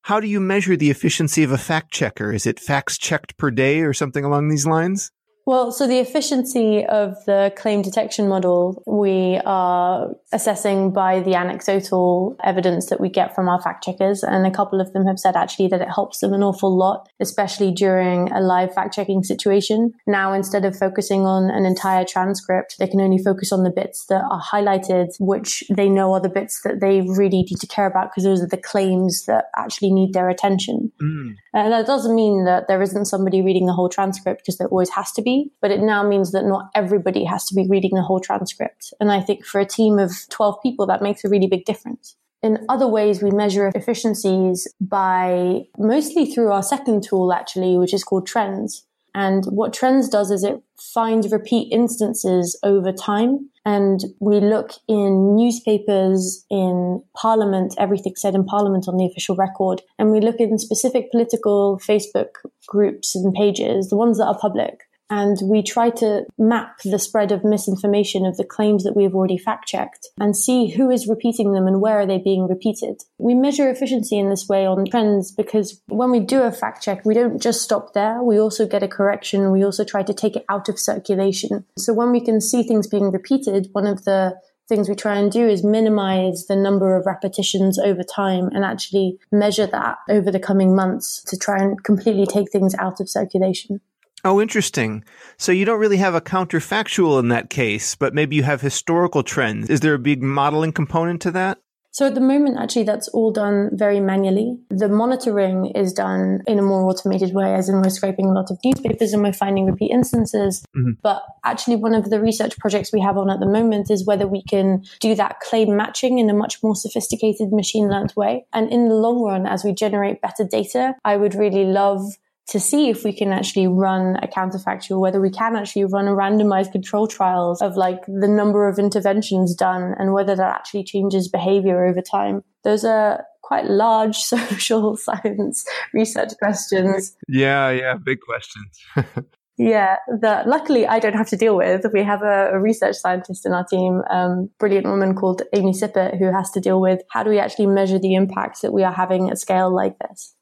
How 0.02 0.18
do 0.18 0.26
you 0.26 0.40
measure 0.40 0.76
the 0.76 0.90
efficiency 0.90 1.44
of 1.44 1.52
a 1.52 1.58
fact 1.58 1.92
checker? 1.92 2.32
Is 2.32 2.44
it 2.44 2.58
facts 2.58 2.98
checked 2.98 3.36
per 3.36 3.52
day 3.52 3.82
or 3.82 3.92
something 3.92 4.24
along 4.24 4.48
these 4.48 4.66
lines? 4.66 5.12
Well, 5.44 5.72
so 5.72 5.86
the 5.86 5.98
efficiency 5.98 6.84
of 6.86 7.16
the 7.26 7.52
claim 7.56 7.82
detection 7.82 8.28
model 8.28 8.82
we 8.86 9.40
are 9.44 10.14
assessing 10.30 10.92
by 10.92 11.20
the 11.20 11.34
anecdotal 11.34 12.36
evidence 12.44 12.86
that 12.90 13.00
we 13.00 13.08
get 13.08 13.34
from 13.34 13.48
our 13.48 13.60
fact 13.60 13.82
checkers. 13.82 14.22
And 14.22 14.46
a 14.46 14.50
couple 14.50 14.80
of 14.80 14.92
them 14.92 15.04
have 15.06 15.18
said 15.18 15.34
actually 15.34 15.68
that 15.68 15.80
it 15.80 15.88
helps 15.88 16.20
them 16.20 16.32
an 16.32 16.42
awful 16.42 16.76
lot, 16.76 17.08
especially 17.20 17.72
during 17.72 18.30
a 18.30 18.40
live 18.40 18.72
fact 18.72 18.94
checking 18.94 19.24
situation. 19.24 19.92
Now, 20.06 20.32
instead 20.32 20.64
of 20.64 20.78
focusing 20.78 21.22
on 21.22 21.50
an 21.50 21.66
entire 21.66 22.04
transcript, 22.04 22.76
they 22.78 22.86
can 22.86 23.00
only 23.00 23.18
focus 23.18 23.52
on 23.52 23.64
the 23.64 23.70
bits 23.70 24.06
that 24.06 24.22
are 24.30 24.42
highlighted, 24.42 25.08
which 25.18 25.64
they 25.74 25.88
know 25.88 26.12
are 26.12 26.20
the 26.20 26.28
bits 26.28 26.62
that 26.62 26.80
they 26.80 27.00
really 27.00 27.42
need 27.42 27.60
to 27.60 27.66
care 27.66 27.86
about 27.86 28.10
because 28.10 28.24
those 28.24 28.42
are 28.42 28.48
the 28.48 28.56
claims 28.56 29.24
that 29.26 29.46
actually 29.56 29.92
need 29.92 30.12
their 30.12 30.28
attention. 30.28 30.92
Mm. 31.02 31.34
And 31.52 31.72
that 31.72 31.86
doesn't 31.86 32.14
mean 32.14 32.44
that 32.44 32.68
there 32.68 32.80
isn't 32.80 33.06
somebody 33.06 33.42
reading 33.42 33.66
the 33.66 33.72
whole 33.72 33.88
transcript 33.88 34.42
because 34.42 34.58
there 34.58 34.68
always 34.68 34.90
has 34.90 35.10
to 35.12 35.22
be 35.22 35.31
be, 35.32 35.52
but 35.60 35.70
it 35.70 35.80
now 35.80 36.02
means 36.06 36.32
that 36.32 36.44
not 36.44 36.70
everybody 36.74 37.24
has 37.24 37.44
to 37.46 37.54
be 37.54 37.66
reading 37.68 37.94
the 37.94 38.02
whole 38.02 38.20
transcript. 38.20 38.92
And 39.00 39.10
I 39.10 39.20
think 39.20 39.44
for 39.44 39.60
a 39.60 39.66
team 39.66 39.98
of 39.98 40.12
12 40.30 40.62
people, 40.62 40.86
that 40.86 41.02
makes 41.02 41.24
a 41.24 41.28
really 41.28 41.46
big 41.46 41.64
difference. 41.64 42.16
In 42.42 42.64
other 42.68 42.88
ways, 42.88 43.22
we 43.22 43.30
measure 43.30 43.70
efficiencies 43.74 44.66
by 44.80 45.62
mostly 45.78 46.26
through 46.26 46.50
our 46.50 46.62
second 46.62 47.04
tool, 47.04 47.32
actually, 47.32 47.78
which 47.78 47.94
is 47.94 48.02
called 48.02 48.26
Trends. 48.26 48.84
And 49.14 49.44
what 49.46 49.72
Trends 49.72 50.08
does 50.08 50.30
is 50.30 50.42
it 50.42 50.60
finds 50.76 51.30
repeat 51.30 51.72
instances 51.72 52.58
over 52.62 52.92
time. 52.92 53.50
And 53.64 54.02
we 54.20 54.40
look 54.40 54.72
in 54.88 55.36
newspapers, 55.36 56.44
in 56.50 57.02
Parliament, 57.14 57.74
everything 57.78 58.14
said 58.16 58.34
in 58.34 58.44
Parliament 58.44 58.88
on 58.88 58.96
the 58.96 59.06
official 59.06 59.36
record. 59.36 59.82
And 59.98 60.10
we 60.10 60.20
look 60.20 60.40
in 60.40 60.58
specific 60.58 61.10
political 61.12 61.78
Facebook 61.78 62.30
groups 62.66 63.14
and 63.14 63.32
pages, 63.34 63.88
the 63.88 63.96
ones 63.96 64.18
that 64.18 64.26
are 64.26 64.38
public 64.38 64.80
and 65.12 65.36
we 65.44 65.62
try 65.62 65.90
to 65.90 66.24
map 66.38 66.78
the 66.86 66.98
spread 66.98 67.32
of 67.32 67.44
misinformation 67.44 68.24
of 68.24 68.38
the 68.38 68.44
claims 68.44 68.82
that 68.82 68.96
we 68.96 69.02
have 69.02 69.14
already 69.14 69.36
fact 69.36 69.68
checked 69.68 70.08
and 70.18 70.34
see 70.34 70.70
who 70.70 70.88
is 70.90 71.06
repeating 71.06 71.52
them 71.52 71.66
and 71.66 71.82
where 71.82 72.00
are 72.00 72.06
they 72.06 72.16
being 72.16 72.48
repeated. 72.48 73.02
We 73.18 73.34
measure 73.34 73.68
efficiency 73.68 74.18
in 74.18 74.30
this 74.30 74.48
way 74.48 74.64
on 74.64 74.86
trends 74.86 75.30
because 75.30 75.82
when 75.88 76.10
we 76.10 76.20
do 76.20 76.40
a 76.40 76.50
fact 76.50 76.82
check, 76.82 77.04
we 77.04 77.12
don't 77.12 77.42
just 77.42 77.60
stop 77.60 77.92
there. 77.92 78.22
We 78.22 78.40
also 78.40 78.66
get 78.66 78.82
a 78.82 78.88
correction. 78.88 79.52
We 79.52 79.62
also 79.62 79.84
try 79.84 80.02
to 80.02 80.14
take 80.14 80.34
it 80.34 80.46
out 80.48 80.70
of 80.70 80.78
circulation. 80.78 81.66
So 81.76 81.92
when 81.92 82.10
we 82.10 82.24
can 82.24 82.40
see 82.40 82.62
things 82.62 82.86
being 82.86 83.10
repeated, 83.10 83.68
one 83.72 83.86
of 83.86 84.04
the 84.04 84.34
things 84.66 84.88
we 84.88 84.94
try 84.94 85.16
and 85.16 85.30
do 85.30 85.46
is 85.46 85.62
minimize 85.62 86.46
the 86.46 86.56
number 86.56 86.96
of 86.96 87.04
repetitions 87.04 87.78
over 87.78 88.02
time 88.02 88.48
and 88.54 88.64
actually 88.64 89.18
measure 89.30 89.66
that 89.66 89.98
over 90.08 90.30
the 90.30 90.40
coming 90.40 90.74
months 90.74 91.22
to 91.24 91.36
try 91.36 91.58
and 91.58 91.84
completely 91.84 92.24
take 92.24 92.50
things 92.50 92.74
out 92.76 92.98
of 92.98 93.10
circulation. 93.10 93.82
Oh, 94.24 94.40
interesting. 94.40 95.04
So 95.36 95.50
you 95.50 95.64
don't 95.64 95.80
really 95.80 95.96
have 95.96 96.14
a 96.14 96.20
counterfactual 96.20 97.18
in 97.18 97.28
that 97.28 97.50
case, 97.50 97.96
but 97.96 98.14
maybe 98.14 98.36
you 98.36 98.44
have 98.44 98.60
historical 98.60 99.22
trends. 99.22 99.68
Is 99.68 99.80
there 99.80 99.94
a 99.94 99.98
big 99.98 100.22
modeling 100.22 100.72
component 100.72 101.20
to 101.22 101.32
that? 101.32 101.58
So 101.92 102.06
at 102.06 102.14
the 102.14 102.22
moment, 102.22 102.56
actually, 102.58 102.84
that's 102.84 103.08
all 103.08 103.32
done 103.32 103.68
very 103.74 104.00
manually. 104.00 104.56
The 104.70 104.88
monitoring 104.88 105.72
is 105.74 105.92
done 105.92 106.40
in 106.46 106.58
a 106.58 106.62
more 106.62 106.88
automated 106.88 107.34
way, 107.34 107.54
as 107.54 107.68
in 107.68 107.82
we're 107.82 107.90
scraping 107.90 108.26
a 108.26 108.32
lot 108.32 108.50
of 108.50 108.58
newspapers 108.64 109.12
and 109.12 109.22
we're 109.22 109.34
finding 109.34 109.66
repeat 109.66 109.90
instances. 109.90 110.64
Mm-hmm. 110.74 110.92
But 111.02 111.22
actually, 111.44 111.76
one 111.76 111.94
of 111.94 112.08
the 112.08 112.18
research 112.18 112.56
projects 112.56 112.94
we 112.94 113.02
have 113.02 113.18
on 113.18 113.28
at 113.28 113.40
the 113.40 113.46
moment 113.46 113.90
is 113.90 114.06
whether 114.06 114.26
we 114.26 114.42
can 114.42 114.84
do 115.00 115.14
that 115.16 115.40
claim 115.40 115.76
matching 115.76 116.18
in 116.18 116.30
a 116.30 116.34
much 116.34 116.62
more 116.62 116.74
sophisticated 116.74 117.52
machine 117.52 117.90
learned 117.90 118.14
way. 118.16 118.46
And 118.54 118.72
in 118.72 118.88
the 118.88 118.94
long 118.94 119.20
run, 119.20 119.46
as 119.46 119.62
we 119.62 119.74
generate 119.74 120.22
better 120.22 120.44
data, 120.44 120.94
I 121.04 121.18
would 121.18 121.34
really 121.34 121.66
love 121.66 122.16
to 122.48 122.60
see 122.60 122.90
if 122.90 123.04
we 123.04 123.12
can 123.12 123.32
actually 123.32 123.66
run 123.66 124.16
a 124.22 124.26
counterfactual, 124.26 125.00
whether 125.00 125.20
we 125.20 125.30
can 125.30 125.56
actually 125.56 125.84
run 125.84 126.08
a 126.08 126.10
randomized 126.10 126.72
control 126.72 127.06
trials 127.06 127.62
of 127.62 127.76
like 127.76 128.04
the 128.06 128.28
number 128.28 128.68
of 128.68 128.78
interventions 128.78 129.54
done 129.54 129.94
and 129.98 130.12
whether 130.12 130.34
that 130.34 130.54
actually 130.54 130.84
changes 130.84 131.28
behavior 131.28 131.84
over 131.84 132.00
time. 132.00 132.42
Those 132.64 132.84
are 132.84 133.24
quite 133.42 133.66
large 133.66 134.16
social 134.34 134.96
science 134.96 135.64
research 135.92 136.32
questions. 136.38 137.14
Yeah, 137.28 137.70
yeah, 137.70 137.94
big 137.94 138.18
questions. 138.20 138.80
yeah, 139.56 139.96
that 140.20 140.48
luckily 140.48 140.86
I 140.86 140.98
don't 140.98 141.14
have 141.14 141.28
to 141.28 141.36
deal 141.36 141.56
with. 141.56 141.86
We 141.92 142.02
have 142.02 142.22
a, 142.22 142.50
a 142.52 142.60
research 142.60 142.96
scientist 142.96 143.46
in 143.46 143.52
our 143.52 143.64
team, 143.64 144.02
um, 144.10 144.50
brilliant 144.58 144.86
woman 144.86 145.14
called 145.14 145.42
Amy 145.52 145.72
Sippitt, 145.72 146.18
who 146.18 146.32
has 146.32 146.50
to 146.52 146.60
deal 146.60 146.80
with 146.80 147.02
how 147.10 147.22
do 147.22 147.30
we 147.30 147.38
actually 147.38 147.66
measure 147.66 147.98
the 147.98 148.14
impacts 148.14 148.60
that 148.60 148.72
we 148.72 148.82
are 148.82 148.92
having 148.92 149.30
at 149.30 149.38
scale 149.38 149.74
like 149.74 149.96
this. 149.98 150.34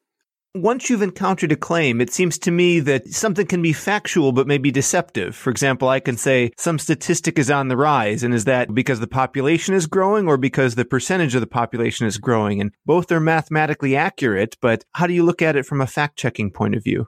Once 0.57 0.91
you've 0.91 1.01
encountered 1.01 1.53
a 1.53 1.57
claim, 1.57 2.01
it 2.01 2.13
seems 2.13 2.37
to 2.37 2.51
me 2.51 2.81
that 2.81 3.07
something 3.07 3.47
can 3.47 3.63
be 3.63 3.73
factual 3.73 4.33
but 4.33 4.49
maybe 4.49 4.73
deceptive. 4.73 5.37
For 5.37 5.49
example, 5.49 5.89
I 5.89 6.01
can 6.01 6.17
say 6.17 6.51
some 6.59 6.81
statistic 6.81 7.39
is 7.39 7.53
on 7.53 7.69
the 7.69 7.77
rise, 7.77 8.25
and 8.25 8.35
is 8.35 8.47
that 8.47 8.75
because 8.75 8.99
the 8.99 9.07
population 9.07 9.75
is 9.75 9.87
growing 9.87 10.27
or 10.27 10.37
because 10.37 10.75
the 10.75 10.85
percentage 10.85 11.37
of 11.37 11.41
the 11.41 11.47
population 11.47 12.09
is 12.09 12.19
growing? 12.19 12.61
And 12.61 12.73
both 12.85 13.13
are 13.13 13.21
mathematically 13.21 13.95
accurate, 13.95 14.57
but 14.61 14.85
how 14.95 15.07
do 15.07 15.13
you 15.13 15.23
look 15.23 15.41
at 15.41 15.55
it 15.55 15.67
from 15.67 15.81
a 15.81 15.87
fact 15.87 16.19
checking 16.19 16.51
point 16.51 16.75
of 16.75 16.83
view? 16.83 17.07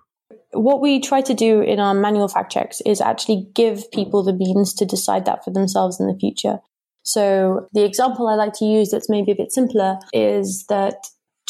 What 0.52 0.80
we 0.80 1.00
try 1.00 1.20
to 1.22 1.34
do 1.34 1.62
in 1.62 1.80
our 1.80 1.94
manual 1.94 2.28
fact 2.28 2.52
checks 2.52 2.80
is 2.86 3.00
actually 3.00 3.48
give 3.54 3.90
people 3.90 4.22
the 4.22 4.34
means 4.34 4.72
to 4.74 4.84
decide 4.84 5.24
that 5.24 5.42
for 5.42 5.50
themselves 5.50 5.98
in 5.98 6.06
the 6.06 6.16
future. 6.16 6.60
So 7.02 7.66
the 7.72 7.84
example 7.84 8.28
I 8.28 8.36
like 8.36 8.52
to 8.58 8.64
use 8.64 8.90
that's 8.92 9.10
maybe 9.10 9.32
a 9.32 9.36
bit 9.36 9.50
simpler 9.50 9.98
is 10.12 10.64
that 10.68 10.94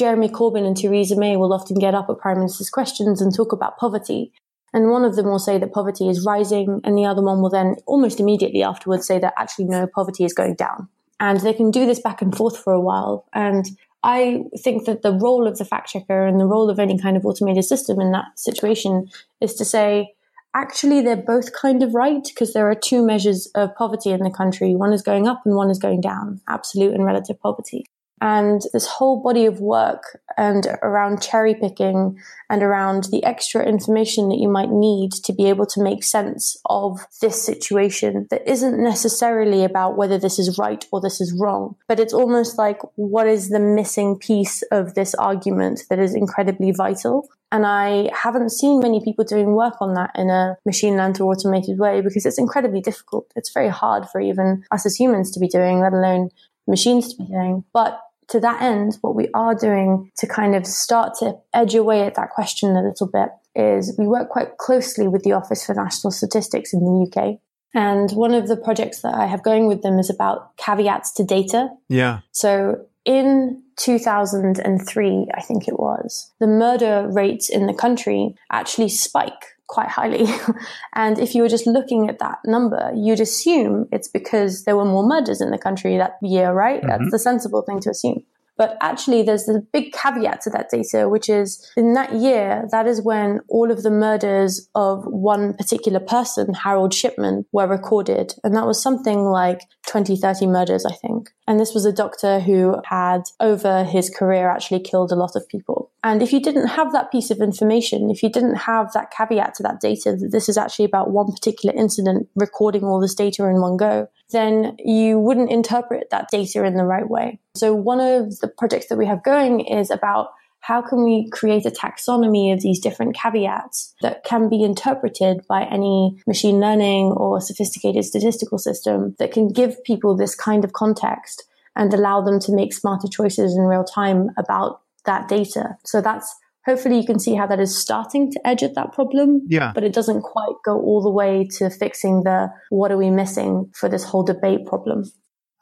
Jeremy 0.02 0.28
Corbyn 0.28 0.66
and 0.66 0.76
Theresa 0.76 1.16
May 1.16 1.36
will 1.36 1.52
often 1.52 1.78
get 1.78 1.94
up 1.94 2.10
at 2.10 2.18
Prime 2.18 2.38
Minister's 2.38 2.70
questions 2.70 3.22
and 3.22 3.32
talk 3.32 3.52
about 3.52 3.78
poverty. 3.78 4.32
And 4.72 4.90
one 4.90 5.04
of 5.04 5.14
them 5.14 5.26
will 5.26 5.38
say 5.38 5.58
that 5.58 5.72
poverty 5.72 6.08
is 6.08 6.26
rising, 6.26 6.80
and 6.82 6.98
the 6.98 7.04
other 7.04 7.22
one 7.22 7.40
will 7.40 7.50
then 7.50 7.76
almost 7.86 8.18
immediately 8.18 8.64
afterwards 8.64 9.06
say 9.06 9.20
that 9.20 9.32
actually, 9.38 9.66
no, 9.66 9.86
poverty 9.86 10.24
is 10.24 10.34
going 10.34 10.56
down. 10.56 10.88
And 11.20 11.38
they 11.38 11.54
can 11.54 11.70
do 11.70 11.86
this 11.86 12.00
back 12.00 12.20
and 12.20 12.36
forth 12.36 12.58
for 12.58 12.72
a 12.72 12.80
while. 12.80 13.28
And 13.32 13.64
I 14.02 14.42
think 14.58 14.86
that 14.86 15.02
the 15.02 15.12
role 15.12 15.46
of 15.46 15.58
the 15.58 15.64
fact 15.64 15.90
checker 15.90 16.26
and 16.26 16.40
the 16.40 16.46
role 16.46 16.68
of 16.68 16.80
any 16.80 16.98
kind 16.98 17.16
of 17.16 17.24
automated 17.24 17.64
system 17.64 18.00
in 18.00 18.10
that 18.10 18.24
situation 18.34 19.06
is 19.40 19.54
to 19.54 19.64
say, 19.64 20.14
actually, 20.52 21.00
they're 21.02 21.14
both 21.14 21.52
kind 21.52 21.80
of 21.84 21.94
right 21.94 22.24
because 22.24 22.54
there 22.54 22.68
are 22.68 22.74
two 22.74 23.06
measures 23.06 23.46
of 23.54 23.72
poverty 23.76 24.10
in 24.10 24.24
the 24.24 24.30
country. 24.30 24.74
One 24.74 24.92
is 24.92 25.02
going 25.02 25.28
up 25.28 25.42
and 25.44 25.54
one 25.54 25.70
is 25.70 25.78
going 25.78 26.00
down, 26.00 26.40
absolute 26.48 26.92
and 26.92 27.04
relative 27.04 27.38
poverty 27.40 27.86
and 28.22 28.62
this 28.72 28.86
whole 28.86 29.20
body 29.20 29.46
of 29.46 29.60
work 29.60 30.20
and 30.36 30.64
around 30.80 31.20
cherry 31.20 31.56
picking 31.56 32.16
and 32.48 32.62
around 32.62 33.08
the 33.10 33.24
extra 33.24 33.66
information 33.66 34.28
that 34.28 34.38
you 34.38 34.48
might 34.48 34.70
need 34.70 35.10
to 35.10 35.32
be 35.32 35.48
able 35.48 35.66
to 35.66 35.82
make 35.82 36.04
sense 36.04 36.56
of 36.66 37.00
this 37.20 37.44
situation 37.44 38.28
that 38.30 38.48
isn't 38.48 38.80
necessarily 38.80 39.64
about 39.64 39.96
whether 39.96 40.18
this 40.18 40.38
is 40.38 40.56
right 40.56 40.86
or 40.92 41.00
this 41.00 41.20
is 41.20 41.36
wrong, 41.38 41.74
but 41.88 41.98
it's 41.98 42.14
almost 42.14 42.56
like 42.58 42.78
what 42.94 43.26
is 43.26 43.48
the 43.48 43.58
missing 43.58 44.16
piece 44.16 44.62
of 44.70 44.94
this 44.94 45.16
argument 45.16 45.82
that 45.90 45.98
is 45.98 46.14
incredibly 46.14 46.70
vital. 46.70 47.28
And 47.50 47.66
I 47.66 48.08
haven't 48.14 48.50
seen 48.50 48.78
many 48.78 49.00
people 49.02 49.24
doing 49.24 49.56
work 49.56 49.82
on 49.82 49.94
that 49.94 50.12
in 50.14 50.30
a 50.30 50.56
machine 50.64 50.96
learned 50.96 51.20
or 51.20 51.32
automated 51.32 51.76
way 51.76 52.00
because 52.00 52.24
it's 52.24 52.38
incredibly 52.38 52.80
difficult. 52.80 53.32
It's 53.34 53.52
very 53.52 53.68
hard 53.68 54.08
for 54.08 54.20
even 54.20 54.62
us 54.70 54.86
as 54.86 54.94
humans 54.94 55.32
to 55.32 55.40
be 55.40 55.48
doing, 55.48 55.80
let 55.80 55.92
alone 55.92 56.30
machines 56.68 57.12
to 57.12 57.16
be 57.20 57.28
doing. 57.28 57.64
But 57.72 58.00
to 58.32 58.40
that 58.40 58.60
end, 58.60 58.98
what 59.02 59.14
we 59.14 59.28
are 59.34 59.54
doing 59.54 60.10
to 60.18 60.26
kind 60.26 60.54
of 60.54 60.66
start 60.66 61.14
to 61.20 61.34
edge 61.54 61.74
away 61.74 62.02
at 62.02 62.14
that 62.16 62.30
question 62.30 62.76
a 62.76 62.82
little 62.82 63.06
bit 63.06 63.28
is 63.54 63.94
we 63.98 64.06
work 64.06 64.30
quite 64.30 64.56
closely 64.58 65.06
with 65.06 65.22
the 65.22 65.32
Office 65.32 65.64
for 65.64 65.74
National 65.74 66.10
Statistics 66.10 66.72
in 66.72 66.80
the 66.80 67.06
UK. 67.06 67.38
And 67.74 68.10
one 68.12 68.34
of 68.34 68.48
the 68.48 68.56
projects 68.56 69.02
that 69.02 69.14
I 69.14 69.26
have 69.26 69.42
going 69.42 69.66
with 69.66 69.82
them 69.82 69.98
is 69.98 70.10
about 70.10 70.56
caveats 70.56 71.12
to 71.14 71.24
data. 71.24 71.68
Yeah. 71.88 72.20
So 72.32 72.86
in 73.04 73.62
2003, 73.76 75.28
I 75.34 75.40
think 75.42 75.68
it 75.68 75.78
was, 75.78 76.32
the 76.40 76.46
murder 76.46 77.08
rates 77.10 77.48
in 77.50 77.66
the 77.66 77.74
country 77.74 78.34
actually 78.50 78.88
spike 78.88 79.51
quite 79.72 79.88
highly. 79.88 80.26
and 80.92 81.18
if 81.18 81.34
you 81.34 81.42
were 81.42 81.48
just 81.48 81.66
looking 81.66 82.08
at 82.08 82.18
that 82.18 82.38
number, 82.44 82.92
you'd 82.94 83.20
assume 83.20 83.88
it's 83.90 84.08
because 84.08 84.64
there 84.64 84.76
were 84.76 84.84
more 84.84 85.06
murders 85.06 85.40
in 85.40 85.50
the 85.50 85.58
country 85.58 85.96
that 85.96 86.18
year, 86.22 86.52
right? 86.52 86.82
Mm-hmm. 86.82 86.88
That's 86.88 87.10
the 87.10 87.18
sensible 87.18 87.62
thing 87.62 87.80
to 87.80 87.90
assume. 87.90 88.22
But 88.58 88.76
actually, 88.82 89.22
there's 89.22 89.46
the 89.46 89.66
big 89.72 89.92
caveat 89.92 90.42
to 90.42 90.50
that 90.50 90.68
data, 90.70 91.08
which 91.08 91.30
is 91.30 91.72
in 91.74 91.94
that 91.94 92.12
year, 92.12 92.68
that 92.70 92.86
is 92.86 93.00
when 93.00 93.40
all 93.48 93.70
of 93.70 93.82
the 93.82 93.90
murders 93.90 94.68
of 94.74 95.04
one 95.06 95.54
particular 95.54 96.00
person, 96.00 96.52
Harold 96.52 96.92
Shipman, 96.92 97.46
were 97.50 97.66
recorded. 97.66 98.34
And 98.44 98.54
that 98.54 98.66
was 98.66 98.82
something 98.82 99.24
like 99.24 99.62
20, 99.86 100.16
30 100.16 100.46
murders, 100.48 100.84
I 100.84 100.92
think. 100.92 101.30
And 101.48 101.58
this 101.58 101.72
was 101.72 101.86
a 101.86 101.92
doctor 101.92 102.40
who 102.40 102.76
had, 102.84 103.22
over 103.40 103.84
his 103.84 104.10
career, 104.10 104.50
actually 104.50 104.80
killed 104.80 105.12
a 105.12 105.16
lot 105.16 105.34
of 105.34 105.48
people. 105.48 105.90
And 106.04 106.20
if 106.20 106.32
you 106.32 106.40
didn't 106.40 106.68
have 106.68 106.92
that 106.92 107.12
piece 107.12 107.30
of 107.30 107.38
information, 107.38 108.10
if 108.10 108.22
you 108.22 108.30
didn't 108.30 108.56
have 108.56 108.92
that 108.92 109.12
caveat 109.16 109.54
to 109.54 109.62
that 109.62 109.80
data, 109.80 110.16
that 110.16 110.30
this 110.32 110.48
is 110.48 110.58
actually 110.58 110.84
about 110.84 111.10
one 111.10 111.30
particular 111.30 111.74
incident 111.74 112.28
recording 112.34 112.84
all 112.84 113.00
this 113.00 113.14
data 113.14 113.46
in 113.46 113.60
one 113.60 113.76
go, 113.76 114.08
then 114.30 114.76
you 114.78 115.20
wouldn't 115.20 115.50
interpret 115.50 116.10
that 116.10 116.28
data 116.30 116.64
in 116.64 116.74
the 116.74 116.84
right 116.84 117.08
way. 117.08 117.38
So 117.54 117.72
one 117.72 118.00
of 118.00 118.40
the 118.40 118.48
projects 118.48 118.88
that 118.88 118.98
we 118.98 119.06
have 119.06 119.22
going 119.22 119.60
is 119.60 119.90
about 119.90 120.30
how 120.62 120.80
can 120.80 121.04
we 121.04 121.28
create 121.30 121.66
a 121.66 121.70
taxonomy 121.70 122.52
of 122.52 122.60
these 122.62 122.80
different 122.80 123.16
caveats 123.16 123.94
that 124.00 124.24
can 124.24 124.48
be 124.48 124.62
interpreted 124.62 125.40
by 125.48 125.64
any 125.64 126.16
machine 126.26 126.60
learning 126.60 127.12
or 127.12 127.40
sophisticated 127.40 128.04
statistical 128.04 128.58
system 128.58 129.14
that 129.18 129.32
can 129.32 129.48
give 129.48 129.82
people 129.84 130.16
this 130.16 130.34
kind 130.34 130.64
of 130.64 130.72
context 130.72 131.44
and 131.74 131.92
allow 131.92 132.20
them 132.20 132.38
to 132.38 132.54
make 132.54 132.72
smarter 132.72 133.08
choices 133.08 133.56
in 133.56 133.62
real 133.62 133.84
time 133.84 134.28
about 134.38 134.80
that 135.04 135.28
data. 135.28 135.76
So 135.84 136.00
that's 136.00 136.34
hopefully 136.64 136.98
you 136.98 137.06
can 137.06 137.18
see 137.18 137.34
how 137.34 137.46
that 137.46 137.60
is 137.60 137.76
starting 137.76 138.30
to 138.32 138.46
edge 138.46 138.62
at 138.62 138.74
that 138.74 138.92
problem. 138.92 139.42
Yeah. 139.48 139.72
But 139.74 139.84
it 139.84 139.92
doesn't 139.92 140.22
quite 140.22 140.54
go 140.64 140.80
all 140.80 141.02
the 141.02 141.10
way 141.10 141.48
to 141.58 141.70
fixing 141.70 142.22
the 142.22 142.48
what 142.70 142.92
are 142.92 142.98
we 142.98 143.10
missing 143.10 143.70
for 143.74 143.88
this 143.88 144.04
whole 144.04 144.22
debate 144.22 144.66
problem. 144.66 145.04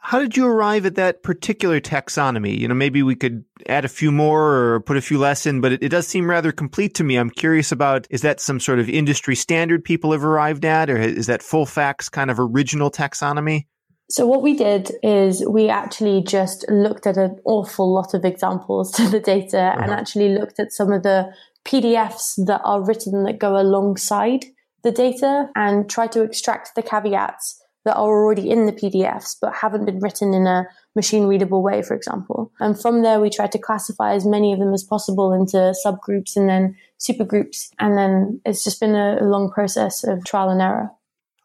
How 0.02 0.18
did 0.18 0.34
you 0.34 0.46
arrive 0.46 0.86
at 0.86 0.94
that 0.94 1.22
particular 1.22 1.78
taxonomy? 1.78 2.58
You 2.58 2.68
know, 2.68 2.74
maybe 2.74 3.02
we 3.02 3.14
could 3.14 3.44
add 3.68 3.84
a 3.84 3.88
few 3.88 4.10
more 4.10 4.74
or 4.74 4.80
put 4.80 4.96
a 4.96 5.02
few 5.02 5.18
less 5.18 5.44
in, 5.44 5.60
but 5.60 5.72
it, 5.72 5.82
it, 5.82 5.88
does 5.90 6.06
seem 6.06 6.28
rather 6.28 6.52
complete 6.52 6.94
to 6.94 7.04
me. 7.04 7.16
I'm 7.16 7.28
curious 7.28 7.70
about 7.70 8.06
is 8.08 8.22
that 8.22 8.40
some 8.40 8.60
sort 8.60 8.78
of 8.78 8.88
industry 8.88 9.36
standard 9.36 9.84
people 9.84 10.12
have 10.12 10.24
arrived 10.24 10.64
at, 10.64 10.88
or 10.88 10.96
is 10.96 11.26
that 11.26 11.42
full 11.42 11.66
facts 11.66 12.08
kind 12.08 12.30
of 12.30 12.40
original 12.40 12.90
taxonomy? 12.90 13.66
So 14.10 14.26
what 14.26 14.42
we 14.42 14.54
did 14.54 14.90
is 15.04 15.44
we 15.48 15.68
actually 15.68 16.22
just 16.22 16.68
looked 16.68 17.06
at 17.06 17.16
an 17.16 17.38
awful 17.44 17.92
lot 17.92 18.12
of 18.12 18.24
examples 18.24 18.90
to 18.96 19.08
the 19.08 19.20
data 19.20 19.60
uh-huh. 19.60 19.80
and 19.80 19.92
actually 19.92 20.30
looked 20.30 20.58
at 20.58 20.72
some 20.72 20.92
of 20.92 21.04
the 21.04 21.32
PDFs 21.64 22.44
that 22.46 22.60
are 22.64 22.84
written 22.84 23.24
that 23.24 23.38
go 23.38 23.56
alongside 23.56 24.46
the 24.82 24.90
data 24.90 25.48
and 25.54 25.88
try 25.88 26.06
to 26.08 26.22
extract 26.22 26.74
the 26.74 26.82
caveats 26.82 27.62
that 27.84 27.96
are 27.96 28.08
already 28.08 28.50
in 28.50 28.66
the 28.66 28.72
PDFs 28.72 29.36
but 29.40 29.54
haven't 29.54 29.84
been 29.84 30.00
written 30.00 30.34
in 30.34 30.46
a 30.46 30.66
machine 30.96 31.24
readable 31.24 31.62
way, 31.62 31.82
for 31.82 31.94
example. 31.94 32.52
And 32.60 32.80
from 32.80 33.02
there, 33.02 33.20
we 33.20 33.30
tried 33.30 33.52
to 33.52 33.58
classify 33.58 34.14
as 34.14 34.26
many 34.26 34.52
of 34.52 34.58
them 34.58 34.74
as 34.74 34.82
possible 34.82 35.32
into 35.32 35.74
subgroups 35.86 36.36
and 36.36 36.48
then 36.48 36.76
supergroups. 36.98 37.70
And 37.78 37.96
then 37.96 38.40
it's 38.44 38.64
just 38.64 38.80
been 38.80 38.94
a, 38.94 39.18
long 39.22 39.50
process 39.50 40.04
of 40.04 40.24
trial 40.24 40.50
and 40.50 40.60
error. 40.60 40.90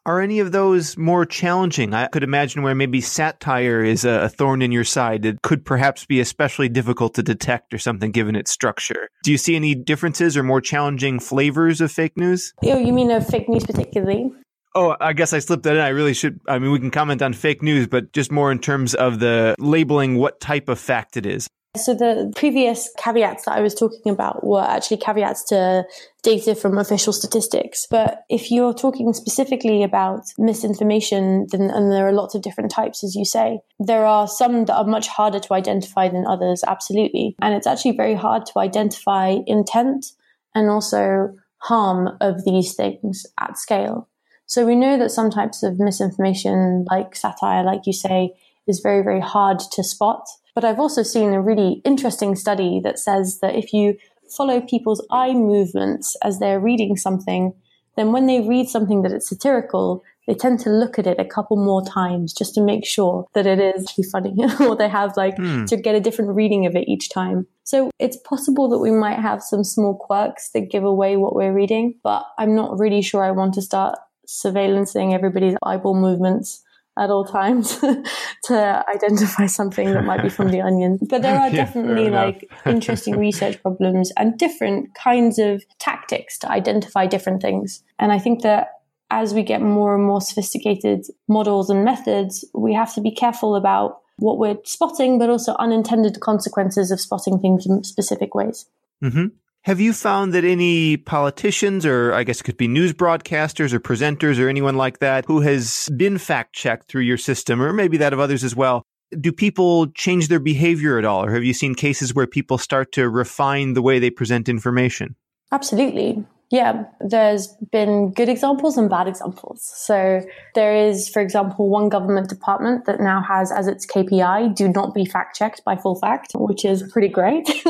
Are 0.06 0.20
any 0.20 0.38
of 0.38 0.52
those 0.52 0.96
more 0.96 1.26
challenging? 1.26 1.92
I 1.92 2.06
could 2.06 2.22
imagine 2.22 2.62
where 2.62 2.76
maybe 2.76 3.00
satire 3.00 3.82
is 3.82 4.04
a, 4.04 4.28
thorn 4.28 4.62
in 4.62 4.70
your 4.70 4.84
side. 4.84 5.24
It 5.24 5.42
could 5.42 5.64
perhaps 5.64 6.06
be 6.06 6.20
especially 6.20 6.68
difficult 6.68 7.14
to 7.14 7.24
detect 7.24 7.74
or 7.74 7.78
something 7.78 8.12
given 8.12 8.36
its 8.36 8.52
structure. 8.52 9.08
Do 9.24 9.32
you 9.32 9.36
see 9.36 9.56
any 9.56 9.74
differences 9.74 10.36
or 10.36 10.44
more 10.44 10.60
challenging 10.60 11.18
flavors 11.18 11.80
of 11.80 11.90
fake 11.90 12.16
news? 12.16 12.54
Oh, 12.62 12.78
you 12.78 12.92
mean 12.92 13.10
of 13.10 13.26
fake 13.26 13.48
news 13.48 13.66
particularly? 13.66 14.30
Oh, 14.76 14.94
I 15.00 15.12
guess 15.12 15.32
I 15.32 15.40
slipped 15.40 15.64
that 15.64 15.74
in. 15.74 15.80
I 15.80 15.88
really 15.88 16.14
should. 16.14 16.38
I 16.46 16.60
mean, 16.60 16.70
we 16.70 16.78
can 16.78 16.92
comment 16.92 17.20
on 17.20 17.32
fake 17.32 17.62
news, 17.62 17.88
but 17.88 18.12
just 18.12 18.30
more 18.30 18.52
in 18.52 18.60
terms 18.60 18.94
of 18.94 19.18
the 19.18 19.56
labeling 19.58 20.18
what 20.18 20.38
type 20.38 20.68
of 20.68 20.78
fact 20.78 21.16
it 21.16 21.26
is. 21.26 21.48
So 21.76 21.94
the 21.94 22.32
previous 22.34 22.90
caveats 22.98 23.44
that 23.44 23.56
I 23.56 23.60
was 23.60 23.74
talking 23.74 24.12
about 24.12 24.44
were 24.44 24.62
actually 24.62 24.96
caveats 24.98 25.44
to 25.44 25.84
data 26.22 26.54
from 26.54 26.78
official 26.78 27.12
statistics. 27.12 27.86
But 27.90 28.24
if 28.28 28.50
you're 28.50 28.74
talking 28.74 29.12
specifically 29.12 29.82
about 29.82 30.22
misinformation, 30.38 31.46
then 31.50 31.70
and 31.70 31.92
there 31.92 32.06
are 32.06 32.12
lots 32.12 32.34
of 32.34 32.42
different 32.42 32.70
types, 32.70 33.04
as 33.04 33.14
you 33.14 33.24
say, 33.24 33.60
there 33.78 34.04
are 34.04 34.26
some 34.26 34.64
that 34.64 34.76
are 34.76 34.84
much 34.84 35.08
harder 35.08 35.38
to 35.38 35.54
identify 35.54 36.08
than 36.08 36.26
others, 36.26 36.64
absolutely. 36.66 37.36
And 37.40 37.54
it's 37.54 37.66
actually 37.66 37.96
very 37.96 38.14
hard 38.14 38.46
to 38.46 38.58
identify 38.58 39.36
intent 39.46 40.06
and 40.54 40.68
also 40.68 41.32
harm 41.58 42.16
of 42.20 42.44
these 42.44 42.74
things 42.74 43.24
at 43.40 43.58
scale. 43.58 44.08
So 44.46 44.64
we 44.64 44.76
know 44.76 44.96
that 44.98 45.10
some 45.10 45.30
types 45.30 45.62
of 45.62 45.78
misinformation, 45.78 46.86
like 46.88 47.16
satire, 47.16 47.64
like 47.64 47.80
you 47.84 47.92
say, 47.92 48.32
is 48.66 48.80
very, 48.80 49.02
very 49.02 49.20
hard 49.20 49.58
to 49.72 49.82
spot. 49.82 50.26
But 50.56 50.64
I've 50.64 50.80
also 50.80 51.02
seen 51.02 51.34
a 51.34 51.40
really 51.40 51.82
interesting 51.84 52.34
study 52.34 52.80
that 52.82 52.98
says 52.98 53.40
that 53.42 53.54
if 53.54 53.74
you 53.74 53.98
follow 54.34 54.62
people's 54.62 55.06
eye 55.10 55.34
movements 55.34 56.16
as 56.24 56.38
they're 56.38 56.58
reading 56.58 56.96
something, 56.96 57.52
then 57.96 58.10
when 58.10 58.26
they 58.26 58.40
read 58.40 58.70
something 58.70 59.02
that 59.02 59.12
is 59.12 59.28
satirical, 59.28 60.02
they 60.26 60.32
tend 60.32 60.58
to 60.60 60.70
look 60.70 60.98
at 60.98 61.06
it 61.06 61.20
a 61.20 61.26
couple 61.26 61.58
more 61.58 61.84
times 61.84 62.32
just 62.32 62.54
to 62.54 62.62
make 62.62 62.86
sure 62.86 63.26
that 63.34 63.46
it 63.46 63.58
is 63.58 63.84
actually 63.84 64.04
funny 64.04 64.34
or 64.60 64.74
they 64.74 64.88
have 64.88 65.14
like 65.14 65.36
mm. 65.36 65.66
to 65.66 65.76
get 65.76 65.94
a 65.94 66.00
different 66.00 66.34
reading 66.34 66.64
of 66.64 66.74
it 66.74 66.88
each 66.88 67.10
time. 67.10 67.46
So 67.64 67.90
it's 67.98 68.16
possible 68.16 68.70
that 68.70 68.78
we 68.78 68.90
might 68.90 69.18
have 69.18 69.42
some 69.42 69.62
small 69.62 69.94
quirks 69.94 70.48
that 70.54 70.70
give 70.70 70.84
away 70.84 71.18
what 71.18 71.36
we're 71.36 71.52
reading, 71.52 71.96
but 72.02 72.24
I'm 72.38 72.54
not 72.54 72.78
really 72.78 73.02
sure 73.02 73.22
I 73.22 73.30
want 73.30 73.52
to 73.54 73.62
start 73.62 73.98
surveillancing 74.26 75.12
everybody's 75.12 75.56
eyeball 75.62 76.00
movements 76.00 76.62
at 76.98 77.10
all 77.10 77.24
times 77.24 77.78
to 78.44 78.84
identify 78.94 79.46
something 79.46 79.92
that 79.92 80.04
might 80.04 80.22
be 80.22 80.28
from 80.28 80.50
the 80.50 80.60
onion. 80.68 80.98
But 81.02 81.22
there 81.22 81.38
are 81.38 81.48
yeah, 81.48 81.64
definitely 81.64 82.10
like 82.10 82.50
interesting 82.64 83.16
research 83.18 83.60
problems 83.62 84.12
and 84.16 84.38
different 84.38 84.94
kinds 84.94 85.38
of 85.38 85.64
tactics 85.78 86.38
to 86.38 86.50
identify 86.50 87.06
different 87.06 87.42
things. 87.42 87.82
And 87.98 88.12
I 88.12 88.18
think 88.18 88.42
that 88.42 88.72
as 89.10 89.34
we 89.34 89.42
get 89.42 89.62
more 89.62 89.94
and 89.94 90.04
more 90.04 90.20
sophisticated 90.20 91.06
models 91.28 91.70
and 91.70 91.84
methods, 91.84 92.44
we 92.54 92.74
have 92.74 92.92
to 92.94 93.00
be 93.00 93.10
careful 93.10 93.54
about 93.54 94.00
what 94.18 94.38
we're 94.38 94.56
spotting, 94.64 95.18
but 95.18 95.30
also 95.30 95.54
unintended 95.58 96.20
consequences 96.20 96.90
of 96.90 97.00
spotting 97.00 97.38
things 97.38 97.66
in 97.66 97.84
specific 97.84 98.34
ways. 98.34 98.66
Mm-hmm. 99.02 99.26
Have 99.66 99.80
you 99.80 99.92
found 99.92 100.32
that 100.32 100.44
any 100.44 100.96
politicians, 100.96 101.84
or 101.84 102.14
I 102.14 102.22
guess 102.22 102.40
it 102.40 102.44
could 102.44 102.56
be 102.56 102.68
news 102.68 102.92
broadcasters 102.92 103.72
or 103.72 103.80
presenters 103.80 104.38
or 104.38 104.48
anyone 104.48 104.76
like 104.76 105.00
that, 105.00 105.24
who 105.24 105.40
has 105.40 105.88
been 105.96 106.18
fact 106.18 106.52
checked 106.52 106.86
through 106.86 107.02
your 107.02 107.16
system, 107.16 107.60
or 107.60 107.72
maybe 107.72 107.96
that 107.96 108.12
of 108.12 108.20
others 108.20 108.44
as 108.44 108.54
well, 108.54 108.84
do 109.20 109.32
people 109.32 109.88
change 109.88 110.28
their 110.28 110.38
behavior 110.38 110.98
at 110.98 111.04
all? 111.04 111.24
Or 111.24 111.32
have 111.32 111.42
you 111.42 111.52
seen 111.52 111.74
cases 111.74 112.14
where 112.14 112.28
people 112.28 112.58
start 112.58 112.92
to 112.92 113.08
refine 113.08 113.72
the 113.72 113.82
way 113.82 113.98
they 113.98 114.08
present 114.08 114.48
information? 114.48 115.16
Absolutely. 115.50 116.24
Yeah, 116.50 116.84
there's 117.00 117.48
been 117.72 118.12
good 118.12 118.28
examples 118.28 118.76
and 118.76 118.88
bad 118.88 119.08
examples. 119.08 119.64
So 119.64 120.20
there 120.54 120.76
is, 120.76 121.08
for 121.08 121.20
example, 121.20 121.68
one 121.68 121.88
government 121.88 122.28
department 122.28 122.84
that 122.84 123.00
now 123.00 123.20
has 123.20 123.50
as 123.50 123.66
its 123.66 123.84
KPI, 123.84 124.54
do 124.54 124.68
not 124.68 124.94
be 124.94 125.04
fact 125.04 125.36
checked 125.36 125.64
by 125.64 125.74
full 125.74 125.96
fact, 125.96 126.32
which 126.36 126.64
is 126.64 126.84
pretty 126.92 127.08
great. 127.08 127.48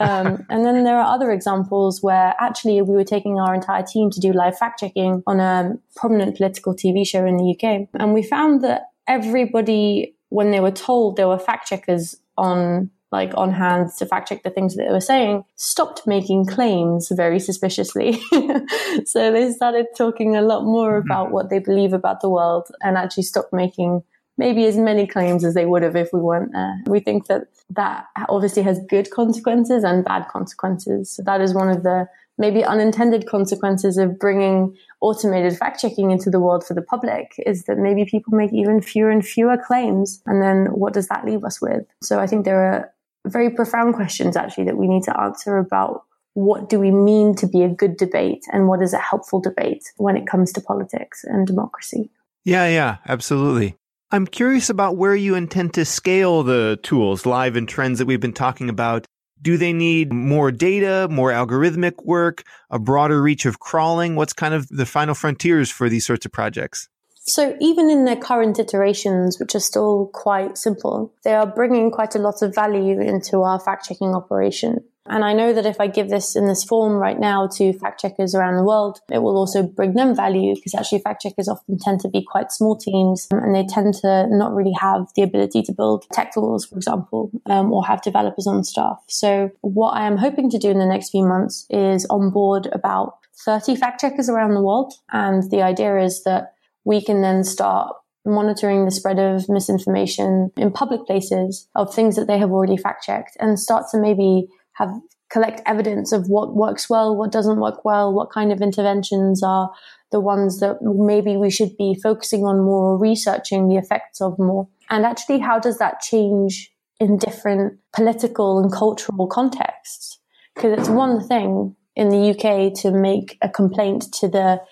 um, 0.00 0.46
and 0.48 0.64
then 0.64 0.84
there 0.84 0.98
are 0.98 1.14
other 1.14 1.30
examples 1.30 2.02
where 2.02 2.34
actually 2.40 2.80
we 2.80 2.94
were 2.94 3.04
taking 3.04 3.38
our 3.38 3.54
entire 3.54 3.82
team 3.82 4.10
to 4.10 4.20
do 4.20 4.32
live 4.32 4.56
fact 4.56 4.80
checking 4.80 5.22
on 5.26 5.38
a 5.38 5.74
prominent 5.94 6.34
political 6.34 6.74
TV 6.74 7.06
show 7.06 7.26
in 7.26 7.36
the 7.36 7.54
UK. 7.54 7.88
And 8.00 8.14
we 8.14 8.22
found 8.22 8.64
that 8.64 8.86
everybody, 9.06 10.14
when 10.30 10.50
they 10.50 10.60
were 10.60 10.70
told 10.70 11.16
there 11.16 11.28
were 11.28 11.38
fact 11.38 11.68
checkers 11.68 12.16
on 12.38 12.90
like 13.10 13.32
on 13.34 13.52
hand 13.52 13.90
to 13.98 14.06
fact 14.06 14.28
check 14.28 14.42
the 14.42 14.50
things 14.50 14.74
that 14.74 14.84
they 14.84 14.92
were 14.92 15.00
saying, 15.00 15.44
stopped 15.56 16.06
making 16.06 16.46
claims 16.46 17.08
very 17.10 17.40
suspiciously. 17.40 18.20
so 19.04 19.32
they 19.32 19.50
started 19.52 19.86
talking 19.96 20.36
a 20.36 20.42
lot 20.42 20.64
more 20.64 21.00
mm-hmm. 21.00 21.10
about 21.10 21.30
what 21.30 21.50
they 21.50 21.58
believe 21.58 21.92
about 21.92 22.20
the 22.20 22.28
world 22.28 22.68
and 22.82 22.96
actually 22.96 23.22
stopped 23.22 23.52
making 23.52 24.02
maybe 24.36 24.66
as 24.66 24.76
many 24.76 25.06
claims 25.06 25.44
as 25.44 25.54
they 25.54 25.66
would 25.66 25.82
have 25.82 25.96
if 25.96 26.10
we 26.12 26.20
weren't 26.20 26.52
there. 26.52 26.80
We 26.86 27.00
think 27.00 27.26
that 27.26 27.48
that 27.70 28.06
obviously 28.28 28.62
has 28.62 28.78
good 28.88 29.10
consequences 29.10 29.84
and 29.84 30.04
bad 30.04 30.28
consequences. 30.28 31.10
So 31.10 31.22
that 31.24 31.40
is 31.40 31.52
one 31.52 31.68
of 31.68 31.82
the 31.82 32.08
maybe 32.38 32.64
unintended 32.64 33.26
consequences 33.26 33.98
of 33.98 34.18
bringing 34.18 34.76
automated 35.00 35.56
fact 35.58 35.80
checking 35.80 36.12
into 36.12 36.30
the 36.30 36.40
world 36.40 36.64
for 36.64 36.74
the 36.74 36.82
public 36.82 37.34
is 37.44 37.64
that 37.64 37.78
maybe 37.78 38.04
people 38.04 38.32
make 38.36 38.52
even 38.52 38.80
fewer 38.80 39.10
and 39.10 39.26
fewer 39.26 39.56
claims. 39.58 40.22
And 40.24 40.40
then 40.40 40.66
what 40.66 40.92
does 40.92 41.08
that 41.08 41.24
leave 41.26 41.44
us 41.44 41.60
with? 41.60 41.84
So 42.00 42.20
I 42.20 42.28
think 42.28 42.44
there 42.44 42.60
are 42.60 42.92
very 43.26 43.50
profound 43.50 43.94
questions 43.94 44.36
actually 44.36 44.64
that 44.64 44.76
we 44.76 44.86
need 44.86 45.02
to 45.04 45.20
answer 45.20 45.58
about 45.58 46.02
what 46.34 46.68
do 46.68 46.78
we 46.78 46.90
mean 46.90 47.34
to 47.34 47.46
be 47.46 47.62
a 47.62 47.68
good 47.68 47.96
debate 47.96 48.44
and 48.52 48.68
what 48.68 48.80
is 48.80 48.92
a 48.92 48.98
helpful 48.98 49.40
debate 49.40 49.82
when 49.96 50.16
it 50.16 50.26
comes 50.26 50.52
to 50.52 50.60
politics 50.60 51.24
and 51.24 51.46
democracy. 51.46 52.10
Yeah, 52.44 52.68
yeah, 52.68 52.98
absolutely. 53.08 53.76
I'm 54.10 54.26
curious 54.26 54.70
about 54.70 54.96
where 54.96 55.14
you 55.14 55.34
intend 55.34 55.74
to 55.74 55.84
scale 55.84 56.42
the 56.42 56.78
tools, 56.82 57.26
live 57.26 57.56
and 57.56 57.68
trends 57.68 57.98
that 57.98 58.06
we've 58.06 58.20
been 58.20 58.32
talking 58.32 58.70
about. 58.70 59.04
Do 59.42 59.56
they 59.56 59.72
need 59.72 60.12
more 60.12 60.50
data, 60.50 61.08
more 61.10 61.30
algorithmic 61.30 62.04
work, 62.04 62.42
a 62.70 62.78
broader 62.78 63.20
reach 63.20 63.44
of 63.44 63.60
crawling? 63.60 64.16
What's 64.16 64.32
kind 64.32 64.54
of 64.54 64.68
the 64.68 64.86
final 64.86 65.14
frontiers 65.14 65.70
for 65.70 65.88
these 65.88 66.06
sorts 66.06 66.24
of 66.24 66.32
projects? 66.32 66.88
So 67.28 67.56
even 67.60 67.90
in 67.90 68.06
their 68.06 68.16
current 68.16 68.58
iterations, 68.58 69.38
which 69.38 69.54
are 69.54 69.60
still 69.60 70.10
quite 70.14 70.56
simple, 70.56 71.12
they 71.24 71.34
are 71.34 71.46
bringing 71.46 71.90
quite 71.90 72.14
a 72.14 72.18
lot 72.18 72.40
of 72.40 72.54
value 72.54 73.00
into 73.00 73.42
our 73.42 73.60
fact 73.60 73.86
checking 73.86 74.14
operation. 74.14 74.82
And 75.10 75.24
I 75.24 75.32
know 75.32 75.52
that 75.52 75.66
if 75.66 75.80
I 75.80 75.86
give 75.86 76.08
this 76.08 76.36
in 76.36 76.46
this 76.46 76.64
form 76.64 76.94
right 76.94 77.18
now 77.18 77.46
to 77.54 77.72
fact 77.72 78.00
checkers 78.00 78.34
around 78.34 78.56
the 78.56 78.64
world, 78.64 79.00
it 79.10 79.22
will 79.22 79.36
also 79.36 79.62
bring 79.62 79.94
them 79.94 80.14
value 80.14 80.54
because 80.54 80.74
actually 80.74 81.00
fact 81.00 81.22
checkers 81.22 81.48
often 81.48 81.78
tend 81.78 82.00
to 82.00 82.08
be 82.08 82.22
quite 82.22 82.52
small 82.52 82.76
teams 82.76 83.26
and 83.30 83.54
they 83.54 83.64
tend 83.64 83.94
to 83.94 84.26
not 84.28 84.54
really 84.54 84.74
have 84.78 85.08
the 85.16 85.22
ability 85.22 85.62
to 85.62 85.72
build 85.72 86.04
tech 86.12 86.32
tools, 86.34 86.66
for 86.66 86.76
example, 86.76 87.30
um, 87.46 87.72
or 87.72 87.84
have 87.86 88.02
developers 88.02 88.46
on 88.46 88.64
staff. 88.64 89.02
So 89.06 89.50
what 89.62 89.90
I 89.92 90.06
am 90.06 90.18
hoping 90.18 90.50
to 90.50 90.58
do 90.58 90.70
in 90.70 90.78
the 90.78 90.86
next 90.86 91.10
few 91.10 91.24
months 91.24 91.66
is 91.70 92.06
onboard 92.06 92.68
about 92.72 93.14
30 93.44 93.76
fact 93.76 94.00
checkers 94.00 94.28
around 94.28 94.54
the 94.54 94.62
world. 94.62 94.92
And 95.10 95.50
the 95.50 95.62
idea 95.62 95.98
is 95.98 96.24
that 96.24 96.54
we 96.88 97.04
can 97.04 97.20
then 97.20 97.44
start 97.44 97.94
monitoring 98.24 98.86
the 98.86 98.90
spread 98.90 99.18
of 99.18 99.46
misinformation 99.46 100.50
in 100.56 100.72
public 100.72 101.04
places 101.06 101.68
of 101.74 101.94
things 101.94 102.16
that 102.16 102.26
they 102.26 102.38
have 102.38 102.50
already 102.50 102.78
fact 102.78 103.04
checked 103.04 103.36
and 103.38 103.60
start 103.60 103.84
to 103.90 103.98
maybe 103.98 104.48
have 104.72 104.90
collect 105.28 105.60
evidence 105.66 106.12
of 106.12 106.28
what 106.28 106.54
works 106.54 106.88
well, 106.88 107.14
what 107.14 107.30
doesn't 107.30 107.60
work 107.60 107.84
well, 107.84 108.10
what 108.10 108.30
kind 108.30 108.50
of 108.50 108.62
interventions 108.62 109.42
are 109.42 109.70
the 110.12 110.18
ones 110.18 110.60
that 110.60 110.78
maybe 110.80 111.36
we 111.36 111.50
should 111.50 111.76
be 111.76 111.94
focusing 112.02 112.44
on 112.46 112.64
more 112.64 112.92
or 112.92 112.98
researching 112.98 113.68
the 113.68 113.76
effects 113.76 114.22
of 114.22 114.38
more. 114.38 114.66
And 114.88 115.04
actually, 115.04 115.40
how 115.40 115.58
does 115.58 115.76
that 115.76 116.00
change 116.00 116.72
in 116.98 117.18
different 117.18 117.78
political 117.94 118.58
and 118.58 118.72
cultural 118.72 119.26
contexts? 119.26 120.18
Because 120.54 120.78
it's 120.78 120.88
one 120.88 121.20
thing 121.20 121.76
in 121.94 122.08
the 122.08 122.30
UK 122.30 122.72
to 122.82 122.90
make 122.90 123.36
a 123.42 123.50
complaint 123.50 124.10
to 124.14 124.28
the 124.28 124.62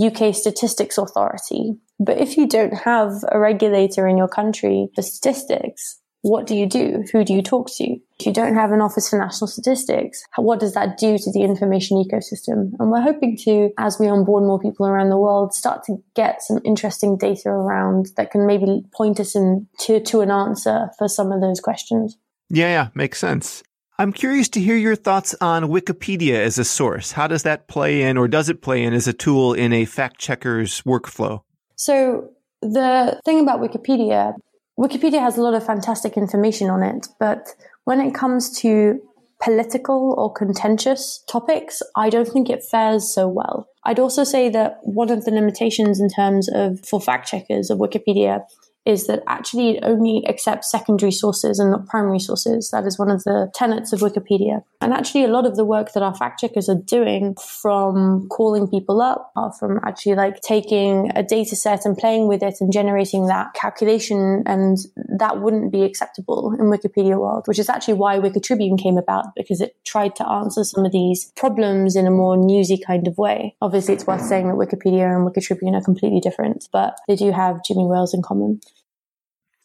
UK 0.00 0.34
Statistics 0.34 0.98
Authority. 0.98 1.76
But 1.98 2.18
if 2.18 2.36
you 2.36 2.46
don't 2.46 2.74
have 2.74 3.12
a 3.30 3.38
regulator 3.38 4.06
in 4.06 4.18
your 4.18 4.28
country 4.28 4.88
for 4.94 5.02
statistics, 5.02 6.00
what 6.22 6.46
do 6.46 6.56
you 6.56 6.66
do? 6.66 7.04
Who 7.12 7.24
do 7.24 7.32
you 7.32 7.42
talk 7.42 7.70
to? 7.76 7.84
If 8.18 8.26
you 8.26 8.32
don't 8.32 8.54
have 8.54 8.72
an 8.72 8.80
Office 8.80 9.08
for 9.08 9.18
National 9.18 9.46
Statistics, 9.46 10.24
what 10.36 10.58
does 10.58 10.74
that 10.74 10.98
do 10.98 11.18
to 11.18 11.32
the 11.32 11.42
information 11.42 12.02
ecosystem? 12.02 12.72
And 12.78 12.90
we're 12.90 13.00
hoping 13.00 13.36
to, 13.44 13.70
as 13.78 13.98
we 14.00 14.08
onboard 14.08 14.42
more 14.42 14.58
people 14.58 14.86
around 14.86 15.10
the 15.10 15.18
world, 15.18 15.54
start 15.54 15.84
to 15.84 15.96
get 16.14 16.42
some 16.42 16.58
interesting 16.64 17.16
data 17.16 17.48
around 17.48 18.08
that 18.16 18.30
can 18.30 18.46
maybe 18.46 18.82
point 18.92 19.20
us 19.20 19.36
in 19.36 19.68
to, 19.80 20.00
to 20.00 20.20
an 20.20 20.30
answer 20.30 20.90
for 20.98 21.08
some 21.08 21.30
of 21.30 21.40
those 21.40 21.60
questions. 21.60 22.16
Yeah, 22.48 22.68
yeah, 22.68 22.88
makes 22.94 23.18
sense. 23.18 23.62
I'm 23.98 24.12
curious 24.12 24.50
to 24.50 24.60
hear 24.60 24.76
your 24.76 24.94
thoughts 24.94 25.34
on 25.40 25.64
Wikipedia 25.64 26.34
as 26.34 26.58
a 26.58 26.64
source. 26.64 27.12
How 27.12 27.26
does 27.26 27.44
that 27.44 27.66
play 27.66 28.02
in, 28.02 28.18
or 28.18 28.28
does 28.28 28.50
it 28.50 28.60
play 28.60 28.82
in 28.82 28.92
as 28.92 29.08
a 29.08 29.12
tool 29.14 29.54
in 29.54 29.72
a 29.72 29.86
fact 29.86 30.18
checker's 30.18 30.82
workflow? 30.82 31.40
So, 31.76 32.30
the 32.60 33.18
thing 33.24 33.40
about 33.40 33.60
Wikipedia, 33.60 34.34
Wikipedia 34.78 35.20
has 35.20 35.38
a 35.38 35.42
lot 35.42 35.54
of 35.54 35.64
fantastic 35.64 36.18
information 36.18 36.68
on 36.68 36.82
it, 36.82 37.06
but 37.18 37.48
when 37.84 38.00
it 38.00 38.14
comes 38.14 38.50
to 38.60 39.00
political 39.42 40.14
or 40.18 40.32
contentious 40.32 41.22
topics, 41.28 41.82
I 41.94 42.10
don't 42.10 42.28
think 42.28 42.50
it 42.50 42.64
fares 42.64 43.12
so 43.14 43.28
well. 43.28 43.68
I'd 43.84 43.98
also 43.98 44.24
say 44.24 44.48
that 44.50 44.78
one 44.82 45.10
of 45.10 45.24
the 45.24 45.30
limitations 45.30 46.00
in 46.00 46.08
terms 46.10 46.48
of 46.52 46.80
for 46.84 47.00
fact 47.00 47.28
checkers 47.28 47.70
of 47.70 47.78
Wikipedia 47.78 48.42
is 48.86 49.08
that 49.08 49.22
actually 49.26 49.76
it 49.76 49.82
only 49.82 50.24
accepts 50.28 50.70
secondary 50.70 51.10
sources 51.10 51.58
and 51.58 51.72
not 51.72 51.86
primary 51.86 52.20
sources. 52.20 52.70
That 52.70 52.86
is 52.86 52.98
one 52.98 53.10
of 53.10 53.24
the 53.24 53.50
tenets 53.52 53.92
of 53.92 54.00
Wikipedia. 54.00 54.62
And 54.80 54.92
actually, 54.92 55.24
a 55.24 55.28
lot 55.28 55.46
of 55.46 55.56
the 55.56 55.64
work 55.64 55.92
that 55.92 56.02
our 56.02 56.14
fact 56.14 56.40
checkers 56.40 56.68
are 56.68 56.76
doing 56.76 57.34
from 57.34 58.28
calling 58.28 58.68
people 58.68 59.02
up, 59.02 59.32
or 59.36 59.52
from 59.52 59.80
actually 59.84 60.14
like 60.14 60.40
taking 60.40 61.10
a 61.16 61.22
data 61.22 61.56
set 61.56 61.84
and 61.84 61.96
playing 61.96 62.28
with 62.28 62.42
it 62.42 62.56
and 62.60 62.72
generating 62.72 63.26
that 63.26 63.54
calculation 63.54 64.42
and 64.46 64.78
that 65.18 65.40
wouldn't 65.40 65.72
be 65.72 65.82
acceptable 65.82 66.54
in 66.58 66.66
Wikipedia 66.66 67.18
world, 67.18 67.44
which 67.46 67.58
is 67.58 67.68
actually 67.68 67.94
why 67.94 68.18
Wikitribune 68.18 68.80
came 68.80 68.98
about 68.98 69.34
because 69.34 69.60
it 69.60 69.74
tried 69.84 70.14
to 70.16 70.28
answer 70.28 70.62
some 70.62 70.84
of 70.84 70.92
these 70.92 71.32
problems 71.36 71.96
in 71.96 72.06
a 72.06 72.10
more 72.10 72.36
newsy 72.36 72.78
kind 72.78 73.08
of 73.08 73.18
way. 73.18 73.56
Obviously, 73.60 73.94
it's 73.94 74.06
worth 74.06 74.22
saying 74.22 74.46
that 74.46 74.54
Wikipedia 74.54 75.14
and 75.14 75.26
Wikitribune 75.26 75.74
are 75.74 75.84
completely 75.84 76.20
different, 76.20 76.68
but 76.72 76.98
they 77.08 77.16
do 77.16 77.32
have 77.32 77.64
Jimmy 77.64 77.86
Wales 77.86 78.14
in 78.14 78.22
common. 78.22 78.60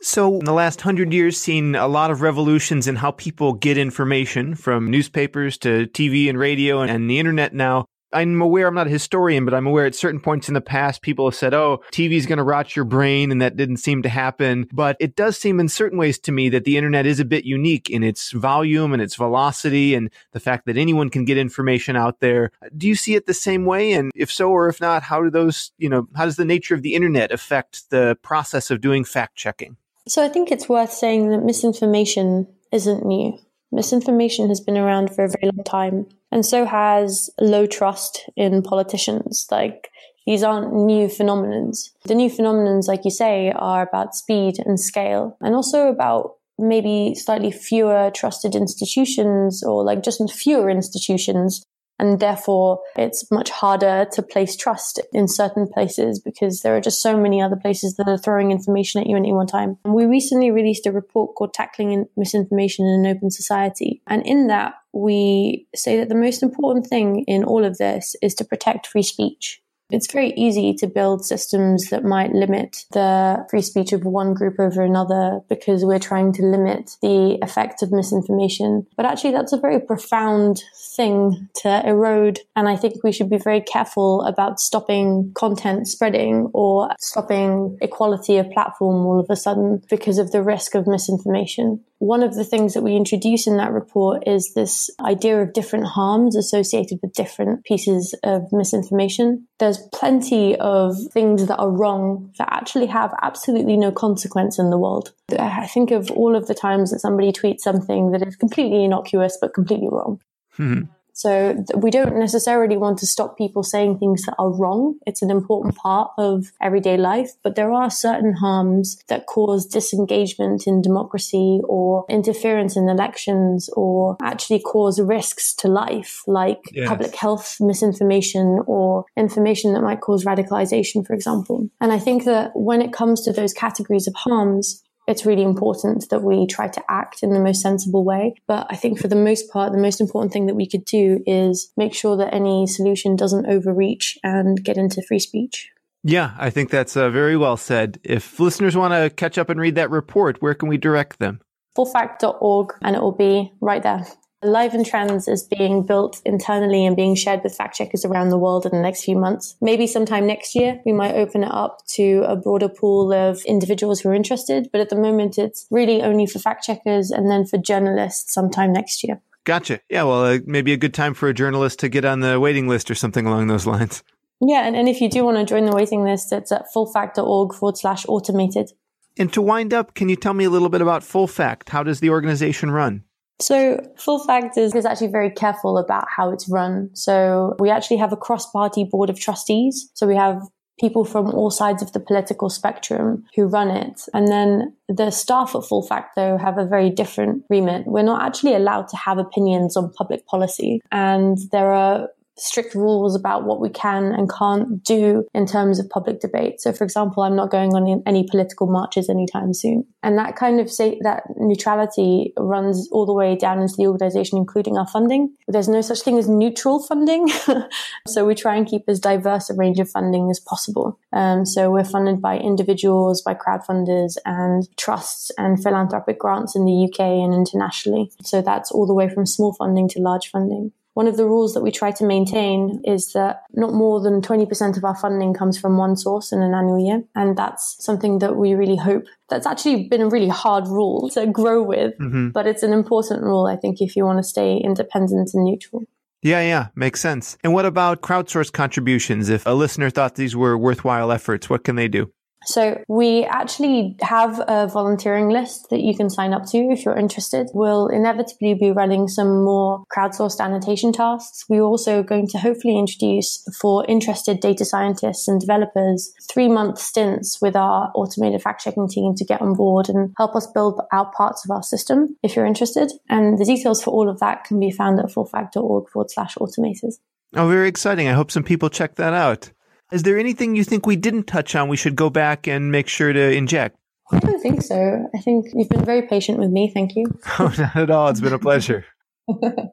So, 0.04 0.40
in 0.40 0.46
the 0.46 0.54
last 0.54 0.82
hundred 0.82 1.14
years, 1.14 1.38
seen 1.38 1.76
a 1.76 1.88
lot 1.88 2.10
of 2.10 2.22
revolutions 2.22 2.88
in 2.88 2.96
how 2.96 3.12
people 3.12 3.54
get 3.54 3.78
information 3.78 4.56
from 4.56 4.90
newspapers 4.90 5.60
to 5.60 5.86
TV 5.88 6.28
and 6.28 6.40
radio 6.40 6.82
and 6.82 7.08
the 7.08 7.20
internet 7.20 7.54
now. 7.54 7.86
I'm 8.14 8.42
aware, 8.42 8.68
I'm 8.68 8.76
not 8.76 8.88
a 8.88 8.92
historian, 8.92 9.46
but 9.46 9.54
I'm 9.54 9.68
aware 9.68 9.86
at 9.86 9.96
certain 9.96 10.20
points 10.20 10.48
in 10.48 10.54
the 10.54 10.60
past, 10.60 11.02
people 11.02 11.28
have 11.28 11.36
said, 11.36 11.54
oh, 11.54 11.82
TV 11.92 12.14
is 12.14 12.26
going 12.26 12.38
to 12.38 12.44
rot 12.44 12.76
your 12.76 12.84
brain, 12.84 13.32
and 13.32 13.42
that 13.42 13.56
didn't 13.56 13.78
seem 13.78 14.02
to 14.02 14.10
happen. 14.10 14.68
But 14.74 14.98
it 15.00 15.16
does 15.16 15.38
seem 15.38 15.60
in 15.60 15.70
certain 15.70 15.98
ways 15.98 16.20
to 16.20 16.32
me 16.32 16.50
that 16.50 16.66
the 16.66 16.78
internet 16.78 17.06
is 17.06 17.20
a 17.20 17.26
bit 17.26 17.46
unique 17.46 17.90
in 17.90 18.04
its 18.04 18.32
volume 18.32 18.94
and 18.94 19.02
its 19.02 19.16
velocity 19.16 19.96
and 19.96 20.10
the 20.32 20.40
fact 20.40 20.66
that 20.66 20.78
anyone 20.78 21.10
can 21.10 21.26
get 21.26 21.38
information 21.38 21.96
out 21.96 22.20
there. 22.20 22.52
Do 22.76 22.88
you 22.88 22.96
see 22.96 23.16
it 23.16 23.28
the 23.28 23.34
same 23.34 23.66
way? 23.66 23.94
And 23.94 24.12
if 24.16 24.32
so, 24.32 24.50
or 24.50 24.68
if 24.68 24.82
not, 24.82 25.04
how 25.04 25.22
do 25.22 25.30
those, 25.30 25.72
you 25.78 25.90
know, 25.90 26.08
how 26.16 26.26
does 26.26 26.36
the 26.36 26.46
nature 26.46 26.76
of 26.76 26.82
the 26.82 26.96
internet 26.96 27.32
affect 27.32 27.90
the 27.92 28.18
process 28.22 28.72
of 28.72 28.82
doing 28.82 29.06
fact 29.06 29.36
checking? 29.36 29.78
So 30.08 30.24
I 30.24 30.30
think 30.30 30.52
it's 30.52 30.70
worth 30.70 30.92
saying 30.92 31.30
that 31.30 31.44
misinformation 31.44 32.48
isn't 32.72 33.06
new. 33.06 33.38
Misinformation 33.72 34.50
has 34.50 34.60
been 34.60 34.78
around 34.78 35.16
for 35.16 35.24
a 35.24 35.30
very 35.30 35.52
long 35.54 35.64
time, 35.64 36.06
and 36.32 36.46
so 36.46 36.66
has 36.66 37.30
low 37.40 37.66
trust 37.66 38.30
in 38.36 38.64
politicians. 38.64 39.48
Like, 39.50 39.90
these 40.26 40.44
aren't 40.44 40.74
new 40.74 41.08
phenomenons. 41.08 41.92
The 42.06 42.16
new 42.16 42.30
phenomenons, 42.30 42.88
like 42.88 43.06
you 43.06 43.12
say, 43.12 43.52
are 43.52 43.88
about 43.88 44.16
speed 44.16 44.56
and 44.60 44.80
scale, 44.80 45.38
and 45.40 45.56
also 45.56 45.88
about 45.88 46.36
maybe 46.58 47.16
slightly 47.16 47.52
fewer 47.52 48.12
trusted 48.14 48.56
institutions 48.56 49.64
or 49.64 49.84
like 49.84 50.04
just 50.04 50.22
fewer 50.32 50.70
institutions 50.70 51.64
and 52.02 52.20
therefore, 52.20 52.82
it's 52.98 53.30
much 53.30 53.52
harder 53.52 54.08
to 54.14 54.24
place 54.24 54.56
trust 54.56 55.00
in 55.14 55.28
certain 55.28 55.68
places 55.68 56.20
because 56.20 56.62
there 56.62 56.76
are 56.76 56.82
just 56.82 57.00
so 57.00 57.16
many 57.16 57.40
other 57.40 57.56
places 57.56 57.96
that 57.96 58.08
are 58.08 58.18
throwing 58.18 58.50
information 58.50 59.00
at 59.00 59.08
you 59.08 59.16
at 59.16 59.20
any 59.20 59.32
one 59.32 59.46
time. 59.46 59.78
And 59.86 59.94
we 59.94 60.06
recently 60.06 60.50
released 60.50 60.88
a 60.88 60.92
report 60.92 61.36
called 61.36 61.54
Tackling 61.54 62.08
Misinformation 62.18 62.88
in 62.88 63.06
an 63.06 63.16
Open 63.16 63.30
Society. 63.30 64.02
And 64.08 64.26
in 64.26 64.48
that, 64.48 64.74
we 64.94 65.68
say 65.76 65.98
that 66.00 66.10
the 66.10 66.16
most 66.16 66.42
important 66.42 66.88
thing 66.88 67.24
in 67.28 67.44
all 67.44 67.64
of 67.64 67.78
this 67.78 68.16
is 68.24 68.34
to 68.36 68.46
protect 68.46 68.88
free 68.88 69.04
speech. 69.04 69.61
It's 69.92 70.12
very 70.12 70.34
easy 70.38 70.74
to 70.76 70.88
build 70.88 71.26
systems 71.26 71.90
that 71.90 72.04
might 72.04 72.32
limit 72.32 72.86
the 72.92 73.46
free 73.50 73.62
speech 73.62 73.92
of 73.92 74.06
one 74.06 74.34
group 74.34 74.60
over 74.60 74.82
another 74.82 75.42
because 75.50 75.84
we're 75.84 76.00
trying 76.00 76.32
to 76.34 76.44
limit 76.44 76.92
the 77.02 77.38
effect 77.42 77.82
of 77.84 77.92
misinformation. 77.92 78.88
But 78.96 79.06
actually, 79.06 79.32
that's 79.32 79.54
a 79.54 79.60
very 79.60 79.80
profound 79.80 80.64
thing 80.96 81.50
to 81.62 81.88
erode. 81.88 82.40
And 82.56 82.70
I 82.70 82.76
think 82.78 83.04
we 83.04 83.12
should 83.12 83.30
be 83.30 83.38
very 83.38 83.62
careful 83.62 84.22
about 84.24 84.60
stopping 84.60 85.32
content 85.36 85.88
spreading 85.88 86.50
or 86.54 86.90
stopping 87.00 87.78
equality 87.82 88.38
of 88.38 88.50
platform 88.52 89.06
all 89.06 89.20
of 89.20 89.30
a 89.30 89.36
sudden 89.36 89.82
because 89.90 90.18
of 90.18 90.32
the 90.32 90.42
risk 90.42 90.74
of 90.74 90.88
misinformation. 90.88 91.84
One 92.02 92.24
of 92.24 92.34
the 92.34 92.44
things 92.44 92.74
that 92.74 92.82
we 92.82 92.96
introduce 92.96 93.46
in 93.46 93.58
that 93.58 93.72
report 93.72 94.24
is 94.26 94.56
this 94.56 94.90
idea 95.00 95.40
of 95.40 95.54
different 95.54 95.86
harms 95.86 96.36
associated 96.36 96.98
with 97.04 97.14
different 97.14 97.64
pieces 97.64 98.16
of 98.24 98.52
misinformation. 98.52 99.48
There's 99.60 99.78
plenty 99.94 100.56
of 100.56 100.96
things 101.12 101.46
that 101.46 101.58
are 101.58 101.70
wrong 101.70 102.34
that 102.40 102.52
actually 102.52 102.88
have 102.88 103.14
absolutely 103.22 103.78
no 103.78 103.92
consequence 103.92 104.58
in 104.58 104.72
the 104.72 104.80
world. 104.80 105.14
I 105.38 105.68
think 105.68 105.92
of 105.92 106.10
all 106.10 106.36
of 106.36 106.48
the 106.48 106.56
times 106.56 106.90
that 106.90 107.02
somebody 107.02 107.32
tweets 107.32 107.60
something 107.60 108.14
that 108.14 108.28
is 108.28 108.36
completely 108.36 108.84
innocuous 108.84 109.38
but 109.40 109.54
completely 109.54 109.90
wrong. 109.92 110.20
Mm-hmm. 110.58 110.90
So 111.22 111.64
we 111.78 111.92
don't 111.92 112.18
necessarily 112.18 112.78
want 112.78 112.98
to 113.00 113.06
stop 113.06 113.38
people 113.38 113.62
saying 113.62 114.00
things 114.00 114.24
that 114.24 114.34
are 114.40 114.52
wrong. 114.52 114.96
It's 115.06 115.22
an 115.22 115.30
important 115.30 115.76
part 115.76 116.10
of 116.18 116.52
everyday 116.60 116.98
life, 116.98 117.30
but 117.44 117.54
there 117.56 117.72
are 117.72 117.92
certain 117.92 118.34
harms 118.34 118.98
that 119.08 119.28
cause 119.28 119.68
disengagement 119.68 120.66
in 120.66 120.82
democracy 120.82 121.62
or 121.66 122.06
interference 122.10 122.76
in 122.76 122.90
elections 122.90 123.70
or 123.74 124.18
actually 124.24 124.62
cause 124.62 125.00
risks 125.00 125.54
to 125.58 125.68
life, 125.68 126.24
like 126.26 126.64
yes. 126.72 126.90
public 126.90 127.16
health 127.16 127.58
misinformation 127.60 128.60
or 128.66 129.06
information 129.16 129.74
that 129.74 129.82
might 129.82 130.02
cause 130.02 130.26
radicalization, 130.26 131.06
for 131.06 131.14
example. 131.14 131.70
And 131.80 131.92
I 131.92 132.00
think 132.00 132.26
that 132.26 132.50
when 132.56 132.82
it 132.82 132.94
comes 132.94 133.22
to 133.26 133.32
those 133.32 133.54
categories 133.54 134.08
of 134.08 134.16
harms, 134.16 134.82
it's 135.12 135.26
really 135.26 135.44
important 135.44 136.10
that 136.10 136.24
we 136.24 136.48
try 136.48 136.70
to 136.70 136.82
act 136.90 137.22
in 137.22 137.34
the 137.34 137.40
most 137.40 137.62
sensible 137.62 138.06
way. 138.06 138.34
But 138.48 138.66
I 138.70 138.78
think 138.78 138.98
for 138.98 139.10
the 139.10 139.16
most 139.16 139.52
part, 139.52 139.74
the 139.74 139.78
most 139.78 140.00
important 140.00 140.32
thing 140.32 140.46
that 140.46 140.56
we 140.56 140.68
could 140.68 140.86
do 140.86 141.22
is 141.28 141.72
make 141.76 141.94
sure 141.94 142.16
that 142.16 142.34
any 142.34 142.66
solution 142.66 143.18
doesn't 143.18 143.46
overreach 143.46 144.18
and 144.24 144.64
get 144.64 144.78
into 144.78 145.02
free 145.02 145.20
speech. 145.20 145.70
Yeah, 146.04 146.32
I 146.40 146.50
think 146.50 146.70
that's 146.70 146.96
uh, 146.96 147.10
very 147.10 147.36
well 147.36 147.58
said. 147.58 148.00
If 148.04 148.40
listeners 148.40 148.78
want 148.78 148.94
to 148.94 149.10
catch 149.10 149.38
up 149.38 149.50
and 149.50 149.60
read 149.60 149.76
that 149.76 149.92
report, 149.92 150.42
where 150.42 150.56
can 150.56 150.70
we 150.70 150.78
direct 150.78 151.20
them? 151.20 151.42
Fullfact.org, 151.78 152.74
and 152.82 152.96
it 152.96 153.02
will 153.02 153.12
be 153.12 153.52
right 153.62 153.84
there. 153.84 154.08
Live 154.44 154.74
and 154.74 154.84
Trends 154.84 155.28
is 155.28 155.44
being 155.44 155.84
built 155.84 156.20
internally 156.26 156.84
and 156.84 156.96
being 156.96 157.14
shared 157.14 157.44
with 157.44 157.56
fact 157.56 157.76
checkers 157.76 158.04
around 158.04 158.30
the 158.30 158.40
world 158.40 158.66
in 158.66 158.72
the 158.72 158.82
next 158.82 159.04
few 159.04 159.16
months. 159.16 159.56
Maybe 159.62 159.86
sometime 159.86 160.26
next 160.26 160.56
year, 160.56 160.82
we 160.84 160.94
might 160.94 161.14
open 161.14 161.44
it 161.44 161.52
up 161.52 161.86
to 161.90 162.24
a 162.28 162.36
broader 162.36 162.68
pool 162.68 163.14
of 163.14 163.44
individuals 163.46 164.00
who 164.00 164.10
are 164.10 164.16
interested. 164.16 164.70
But 164.72 164.82
at 164.82 164.90
the 164.90 164.96
moment, 164.96 165.38
it's 165.38 165.68
really 165.70 166.02
only 166.02 166.26
for 166.26 166.40
fact 166.40 166.64
checkers 166.66 167.12
and 167.12 167.30
then 167.30 167.46
for 167.46 167.60
journalists 167.60 168.34
sometime 168.34 168.74
next 168.74 169.04
year. 169.04 169.22
Gotcha. 169.44 169.80
Yeah, 169.90 170.04
well, 170.04 170.26
uh, 170.26 170.40
maybe 170.46 170.74
a 170.74 170.78
good 170.78 170.96
time 170.96 171.14
for 171.14 171.30
a 171.30 171.36
journalist 171.36 171.80
to 171.80 171.90
get 171.90 172.04
on 172.04 172.22
the 172.22 172.40
waiting 172.40 172.68
list 172.68 172.90
or 172.90 172.96
something 172.96 173.28
along 173.28 173.48
those 173.48 173.66
lines. 173.66 174.04
Yeah, 174.44 174.66
and, 174.66 174.76
and 174.76 174.90
if 174.90 175.02
you 175.02 175.08
do 175.08 175.24
want 175.24 175.38
to 175.38 175.46
join 175.46 175.66
the 175.66 175.76
waiting 175.76 176.04
list, 176.04 176.34
it's 176.34 176.52
at 176.52 176.66
fullfact.org 176.76 177.54
forward 177.54 177.78
slash 177.78 178.08
automated. 178.08 178.72
And 179.16 179.32
to 179.34 179.42
wind 179.42 179.72
up, 179.72 179.94
can 179.94 180.10
you 180.10 180.16
tell 180.16 180.34
me 180.34 180.46
a 180.46 180.50
little 180.50 180.70
bit 180.70 180.82
about 180.82 181.04
Full 181.04 181.28
Fact? 181.28 181.70
How 181.70 181.84
does 181.84 182.00
the 182.00 182.10
organization 182.10 182.72
run? 182.72 183.04
So 183.42 183.80
Full 183.98 184.24
Fact 184.24 184.58
is, 184.58 184.76
is 184.76 184.86
actually 184.86 185.08
very 185.08 185.32
careful 185.32 185.78
about 185.78 186.06
how 186.16 186.32
it's 186.32 186.48
run. 186.50 186.90
So 186.94 187.56
we 187.60 187.70
actually 187.70 187.98
have 187.98 188.14
a 188.14 188.18
cross-party 188.18 188.86
board 188.86 189.10
of 189.10 189.20
trustees. 189.20 189.90
So 189.94 190.08
we 190.08 190.16
have 190.16 190.42
people 190.80 191.06
from 191.06 191.28
all 191.28 191.52
sides 191.52 191.84
of 191.84 191.92
the 191.92 192.00
political 192.00 192.50
spectrum 192.50 193.24
who 193.36 193.46
run 193.46 193.70
it. 193.70 194.02
And 194.14 194.28
then 194.28 194.76
the 194.88 195.12
staff 195.12 195.56
at 195.56 195.66
Full 195.66 195.84
Fact, 195.84 196.16
though, 196.16 196.38
have 196.38 196.58
a 196.58 196.66
very 196.66 196.90
different 196.90 197.44
remit. 197.50 197.84
We're 197.86 198.04
not 198.04 198.24
actually 198.24 198.56
allowed 198.56 198.88
to 198.90 198.98
have 198.98 199.18
opinions 199.18 199.78
on 199.78 199.94
public 199.94 200.26
policy. 200.26 200.82
And 200.92 201.38
there 201.52 201.72
are 201.72 202.10
strict 202.42 202.74
rules 202.74 203.16
about 203.16 203.46
what 203.46 203.62
we 203.62 203.70
can 203.70 204.06
and 204.06 204.32
can't 204.32 204.84
do 204.84 205.26
in 205.34 205.46
terms 205.46 205.80
of 205.80 205.90
public 205.90 206.20
debate. 206.20 206.60
So, 206.60 206.74
for 206.74 206.84
example, 206.84 207.24
I'm 207.24 207.36
not 207.36 207.52
going 207.52 207.74
on 207.74 208.02
any 208.06 208.28
political 208.28 208.68
marches 208.68 209.10
anytime 209.10 209.54
soon. 209.54 209.86
And 210.04 210.18
that 210.18 210.36
kind 210.36 210.60
of 210.60 210.72
say 210.72 211.00
that 211.04 211.24
neutrality 211.38 212.34
runs 212.38 212.90
all 212.92 213.06
the 213.06 213.14
way 213.14 213.36
down 213.36 213.62
into 213.62 213.76
the 213.78 213.88
organization, 213.88 214.38
including 214.38 214.78
our 214.78 214.88
funding. 214.88 215.36
There's 215.48 215.68
no 215.68 215.82
such 215.82 216.02
thing 216.02 216.18
as 216.18 216.28
neutral 216.28 216.82
funding. 216.82 217.28
so 218.08 218.26
we 218.26 218.34
try 218.34 218.56
and 218.56 218.68
keep 218.68 218.84
as 218.88 219.00
diverse 219.00 219.50
a 219.50 219.54
range 219.54 219.80
of 219.80 219.90
funding 219.90 220.30
as 220.32 220.40
possible. 220.40 221.00
Um, 221.14 221.46
so 221.46 221.70
we're 221.70 221.84
funded 221.84 222.22
by 222.22 222.38
individuals, 222.38 223.22
by 223.22 223.36
crowdfunders 223.36 224.16
and 224.26 224.68
trusts 224.78 225.32
and 225.38 225.62
philanthropic 225.62 226.20
grants 226.20 226.56
in 226.56 226.66
the 226.66 226.90
UK 226.90 227.00
and 227.00 227.34
internationally. 227.34 228.12
So 228.24 228.42
that's 228.42 228.72
all 228.72 228.88
the 228.88 228.94
way 228.94 229.10
from 229.10 229.26
small 229.26 229.54
funding 229.54 229.88
to 229.90 230.00
large 230.00 230.30
funding. 230.30 230.72
One 230.94 231.08
of 231.08 231.16
the 231.16 231.26
rules 231.26 231.54
that 231.54 231.62
we 231.62 231.72
try 231.72 231.92
to 231.92 232.06
maintain 232.06 232.82
is 232.84 233.14
that 233.14 233.44
not 233.54 233.74
more 233.74 234.02
than 234.02 234.22
20% 234.22 234.78
of 234.78 234.84
our 234.84 234.96
funding 234.96 235.34
comes 235.34 235.58
from 235.58 235.78
one 235.78 235.96
source 235.96 236.34
in 236.34 236.42
an 236.42 236.54
annual 236.54 236.86
year. 236.86 237.04
And 237.16 237.38
that's 237.38 237.78
something 237.84 238.20
that 238.20 238.36
we 238.36 238.54
really 238.54 238.76
hope 238.76 239.06
that's 239.30 239.48
actually 239.48 239.88
been 239.88 240.02
a 240.02 240.10
really 240.10 240.28
hard 240.28 240.68
rule 240.68 241.10
to 241.14 241.28
grow 241.28 241.64
with, 241.64 241.98
mm-hmm. 241.98 242.30
but 242.30 242.46
it's 242.46 242.64
an 242.64 242.74
important 242.74 243.24
rule, 243.24 243.46
I 243.46 243.56
think, 243.56 243.82
if 243.82 243.96
you 243.96 244.06
want 244.06 244.20
to 244.20 244.24
stay 244.24 244.58
independent 244.58 245.32
and 245.34 245.46
neutral. 245.46 245.84
Yeah, 246.24 246.42
yeah, 246.42 246.68
makes 246.76 247.02
sense. 247.02 247.38
And 247.44 247.54
what 247.54 247.66
about 247.66 248.02
crowdsourced 248.02 248.52
contributions? 248.52 249.30
If 249.30 249.46
a 249.48 249.52
listener 249.52 249.90
thought 249.90 250.16
these 250.16 250.36
were 250.36 250.56
worthwhile 250.56 251.12
efforts, 251.12 251.50
what 251.50 251.64
can 251.64 251.76
they 251.78 251.88
do? 251.88 252.12
So 252.46 252.84
we 252.88 253.24
actually 253.26 253.96
have 254.02 254.42
a 254.48 254.68
volunteering 254.68 255.30
list 255.30 255.68
that 255.70 255.82
you 255.82 255.96
can 255.96 256.10
sign 256.10 256.34
up 256.34 256.46
to 256.48 256.58
if 256.58 256.86
you're 256.86 256.98
interested. 256.98 257.50
We'll 257.54 257.88
inevitably 257.88 258.56
be 258.56 258.72
running 258.72 259.08
some 259.08 259.44
more 259.44 259.84
crowdsourced 259.96 260.40
annotation 260.40 260.92
tasks. 260.92 261.46
We're 261.48 261.62
also 261.62 262.02
going 262.02 262.28
to 262.30 262.40
hopefully 262.40 262.78
introduce 262.78 263.44
for 263.60 263.86
interested 263.88 264.40
data 264.40 264.66
scientists 264.66 265.28
and 265.28 265.40
developers 265.40 266.14
three 266.32 266.48
month 266.48 266.80
stints 266.80 267.40
with 267.42 267.56
our 267.56 267.92
automated 267.94 268.42
fact 268.42 268.64
checking 268.64 268.88
team 268.88 269.14
to 269.16 269.26
get 269.26 269.42
on 269.42 269.54
board 269.54 269.88
and 269.88 270.14
help 270.18 270.36
us 270.36 270.48
build 270.48 270.82
out 270.92 271.14
parts 271.14 271.46
of 271.46 271.52
our 271.52 271.64
system 271.64 272.18
if 272.24 272.36
you're 272.36 272.46
interested. 272.46 272.92
And 273.08 273.38
the 273.38 273.46
details 273.46 273.84
for 273.84 273.92
all 273.92 274.10
of 274.10 274.20
that 274.20 274.46
can 274.46 274.60
be 274.60 274.72
found 274.72 275.00
at 275.00 275.08
fullfact.org 275.08 275.90
forward 275.90 276.10
slash 276.10 276.36
automators. 276.36 276.96
Oh, 277.36 277.48
very 277.48 277.70
exciting. 277.70 278.08
I 278.08 278.14
hope 278.14 278.32
some 278.32 278.44
people 278.44 278.70
check 278.70 278.96
that 278.96 279.14
out. 279.14 279.52
Is 279.92 280.04
there 280.04 280.18
anything 280.18 280.56
you 280.56 280.64
think 280.64 280.86
we 280.86 280.96
didn't 280.96 281.24
touch 281.24 281.56
on 281.56 281.68
we 281.68 281.78
should 281.78 281.96
go 281.96 282.10
back 282.10 282.48
and 282.48 282.72
make 282.72 282.88
sure 282.88 283.12
to 283.12 283.32
inject? 283.32 283.78
I 284.12 284.20
don't 284.20 284.42
think 284.42 284.62
so. 284.62 285.10
I 285.14 285.18
think 285.20 285.48
you've 285.54 285.70
been 285.70 285.86
very 285.86 286.04
patient 286.04 286.40
with 286.40 286.50
me. 286.50 286.72
Thank 286.74 286.96
you. 286.96 287.06
oh, 287.40 287.54
not 287.58 287.76
at 287.76 287.90
all. 287.90 288.10
It's 288.10 288.22
been 288.22 288.34
a 288.34 288.40
pleasure. 288.40 288.86
Let 289.28 289.64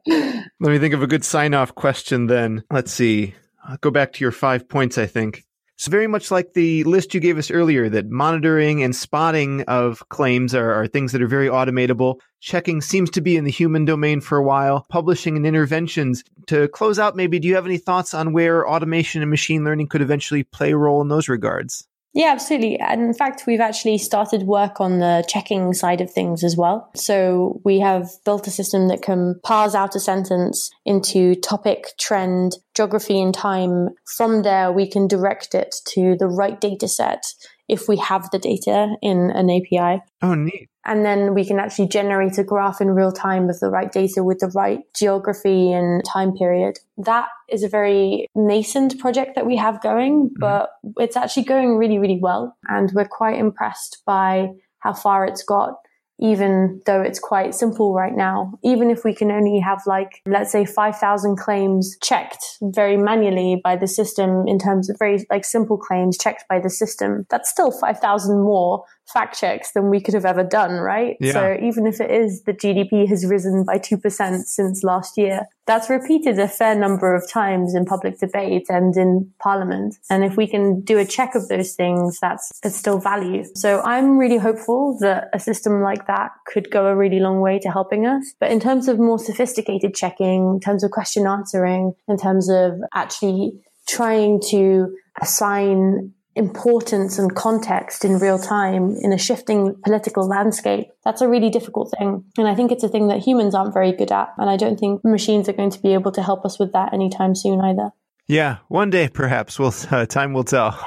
me 0.59 0.79
think 0.79 0.93
of 0.93 1.01
a 1.01 1.07
good 1.07 1.23
sign 1.23 1.53
off 1.53 1.75
question 1.75 2.27
then. 2.27 2.63
Let's 2.71 2.91
see. 2.91 3.35
I'll 3.63 3.77
go 3.77 3.91
back 3.91 4.13
to 4.13 4.23
your 4.23 4.31
five 4.31 4.67
points, 4.67 4.97
I 4.97 5.05
think. 5.05 5.45
It's 5.79 5.87
very 5.87 6.07
much 6.07 6.29
like 6.29 6.55
the 6.55 6.83
list 6.83 7.13
you 7.13 7.21
gave 7.21 7.37
us 7.37 7.49
earlier 7.49 7.87
that 7.87 8.09
monitoring 8.09 8.83
and 8.83 8.93
spotting 8.93 9.61
of 9.61 10.03
claims 10.09 10.53
are, 10.53 10.73
are, 10.73 10.87
things 10.87 11.13
that 11.13 11.21
are 11.21 11.27
very 11.27 11.47
automatable. 11.47 12.19
Checking 12.41 12.81
seems 12.81 13.09
to 13.11 13.21
be 13.21 13.37
in 13.37 13.45
the 13.45 13.49
human 13.49 13.85
domain 13.85 14.19
for 14.19 14.37
a 14.37 14.43
while. 14.43 14.85
Publishing 14.89 15.37
and 15.37 15.45
interventions. 15.45 16.21
To 16.47 16.67
close 16.67 16.99
out, 16.99 17.15
maybe, 17.15 17.39
do 17.39 17.47
you 17.47 17.55
have 17.55 17.65
any 17.65 17.77
thoughts 17.77 18.13
on 18.13 18.33
where 18.33 18.67
automation 18.67 19.21
and 19.21 19.31
machine 19.31 19.63
learning 19.63 19.87
could 19.87 20.01
eventually 20.01 20.43
play 20.43 20.71
a 20.71 20.77
role 20.77 21.01
in 21.01 21.07
those 21.07 21.29
regards? 21.29 21.87
Yeah, 22.13 22.31
absolutely. 22.31 22.79
And 22.79 23.01
in 23.01 23.13
fact, 23.13 23.43
we've 23.45 23.59
actually 23.59 23.97
started 23.99 24.43
work 24.43 24.81
on 24.81 24.99
the 24.99 25.23
checking 25.27 25.73
side 25.73 26.01
of 26.01 26.11
things 26.11 26.43
as 26.43 26.57
well. 26.57 26.89
So 26.95 27.61
we 27.63 27.79
have 27.79 28.09
built 28.25 28.47
a 28.47 28.51
system 28.51 28.87
that 28.87 29.01
can 29.01 29.39
parse 29.43 29.75
out 29.75 29.95
a 29.95 29.99
sentence 29.99 30.71
into 30.85 31.35
topic, 31.35 31.89
trend, 31.99 32.57
geography, 32.73 33.21
and 33.21 33.33
time. 33.33 33.89
From 34.17 34.41
there, 34.41 34.71
we 34.71 34.89
can 34.89 35.07
direct 35.07 35.53
it 35.53 35.75
to 35.89 36.15
the 36.17 36.27
right 36.27 36.59
data 36.59 36.87
set 36.87 37.23
if 37.67 37.87
we 37.87 37.97
have 37.97 38.29
the 38.31 38.39
data 38.39 38.95
in 39.01 39.29
an 39.31 39.49
API. 39.49 40.01
Oh, 40.21 40.33
neat. 40.33 40.68
And 40.85 41.05
then 41.05 41.33
we 41.33 41.45
can 41.45 41.59
actually 41.59 41.89
generate 41.89 42.37
a 42.37 42.43
graph 42.43 42.81
in 42.81 42.91
real 42.91 43.11
time 43.11 43.47
with 43.47 43.59
the 43.59 43.69
right 43.69 43.91
data 43.91 44.23
with 44.23 44.39
the 44.39 44.51
right 44.55 44.79
geography 44.95 45.71
and 45.71 46.03
time 46.05 46.33
period. 46.33 46.79
That 46.97 47.27
is 47.49 47.63
a 47.63 47.69
very 47.69 48.27
nascent 48.33 48.97
project 48.99 49.35
that 49.35 49.45
we 49.45 49.57
have 49.57 49.81
going, 49.81 50.29
mm-hmm. 50.29 50.39
but 50.39 50.71
it's 50.97 51.17
actually 51.17 51.43
going 51.43 51.77
really, 51.77 51.99
really 51.99 52.19
well. 52.21 52.55
And 52.67 52.91
we're 52.93 53.07
quite 53.07 53.37
impressed 53.37 54.01
by 54.05 54.49
how 54.79 54.93
far 54.93 55.25
it's 55.25 55.43
got 55.43 55.75
even 56.19 56.81
though 56.85 57.01
it's 57.01 57.19
quite 57.19 57.55
simple 57.55 57.93
right 57.93 58.15
now. 58.15 58.51
Even 58.63 58.89
if 58.89 59.03
we 59.03 59.15
can 59.15 59.31
only 59.31 59.59
have 59.59 59.81
like, 59.85 60.21
let's 60.25 60.51
say 60.51 60.65
5,000 60.65 61.37
claims 61.37 61.97
checked 62.03 62.57
very 62.61 62.97
manually 62.97 63.61
by 63.63 63.77
the 63.77 63.87
system 63.87 64.45
in 64.45 64.59
terms 64.59 64.89
of 64.89 64.97
very 64.99 65.25
like 65.29 65.45
simple 65.45 65.77
claims 65.77 66.17
checked 66.17 66.43
by 66.49 66.59
the 66.59 66.69
system, 66.69 67.25
that's 67.29 67.49
still 67.49 67.71
5,000 67.71 68.41
more 68.41 68.83
fact 69.11 69.39
checks 69.39 69.71
than 69.71 69.89
we 69.89 69.99
could 70.01 70.13
have 70.13 70.25
ever 70.25 70.43
done, 70.43 70.73
right? 70.73 71.17
Yeah. 71.19 71.33
So 71.33 71.57
even 71.61 71.87
if 71.87 71.99
it 71.99 72.11
is 72.11 72.43
the 72.43 72.53
GDP 72.53 73.07
has 73.07 73.25
risen 73.25 73.63
by 73.65 73.79
2% 73.79 74.43
since 74.43 74.83
last 74.83 75.17
year, 75.17 75.41
that's 75.65 75.89
repeated 75.89 76.39
a 76.39 76.47
fair 76.47 76.75
number 76.75 77.13
of 77.13 77.29
times 77.29 77.75
in 77.75 77.85
public 77.85 78.19
debate 78.19 78.65
and 78.69 78.95
in 78.97 79.31
parliament. 79.39 79.95
And 80.09 80.23
if 80.23 80.35
we 80.35 80.47
can 80.47 80.81
do 80.81 80.97
a 80.97 81.05
check 81.05 81.35
of 81.35 81.47
those 81.47 81.73
things, 81.73 82.19
that's 82.19 82.51
it's 82.63 82.75
still 82.75 82.99
value. 82.99 83.43
So 83.55 83.81
I'm 83.81 84.17
really 84.17 84.37
hopeful 84.37 84.97
that 85.01 85.29
a 85.33 85.39
system 85.39 85.81
like 85.81 86.07
that 86.07 86.31
could 86.47 86.71
go 86.71 86.87
a 86.87 86.95
really 86.95 87.19
long 87.19 87.39
way 87.39 87.59
to 87.59 87.69
helping 87.69 88.05
us. 88.05 88.33
But 88.39 88.51
in 88.51 88.59
terms 88.59 88.87
of 88.87 88.99
more 88.99 89.19
sophisticated 89.19 89.93
checking, 89.93 90.55
in 90.55 90.59
terms 90.59 90.83
of 90.83 90.91
question 90.91 91.27
answering, 91.27 91.93
in 92.07 92.17
terms 92.17 92.49
of 92.49 92.73
actually 92.93 93.51
trying 93.87 94.41
to 94.49 94.95
assign 95.21 96.13
importance 96.39 97.19
and 97.19 97.35
context 97.35 98.05
in 98.05 98.17
real 98.17 98.39
time 98.39 98.95
in 99.01 99.11
a 99.11 99.17
shifting 99.17 99.75
political 99.83 100.27
landscape. 100.27 100.87
That's 101.03 101.21
a 101.21 101.27
really 101.27 101.49
difficult 101.49 101.93
thing. 101.97 102.23
And 102.37 102.47
I 102.47 102.55
think 102.55 102.71
it's 102.71 102.83
a 102.83 102.89
thing 102.89 103.09
that 103.09 103.19
humans 103.19 103.53
aren't 103.53 103.73
very 103.73 103.91
good 103.91 104.11
at. 104.11 104.29
And 104.37 104.49
I 104.49 104.55
don't 104.55 104.79
think 104.79 105.03
machines 105.03 105.49
are 105.49 105.53
going 105.53 105.69
to 105.69 105.81
be 105.81 105.93
able 105.93 106.13
to 106.13 106.23
help 106.23 106.45
us 106.45 106.57
with 106.57 106.71
that 106.73 106.93
anytime 106.93 107.35
soon 107.35 107.59
either. 107.59 107.91
Yeah, 108.25 108.57
one 108.69 108.89
day 108.89 109.09
perhaps. 109.09 109.59
We'll, 109.59 109.73
uh, 109.91 110.05
time 110.05 110.33
will 110.33 110.45
tell. 110.45 110.79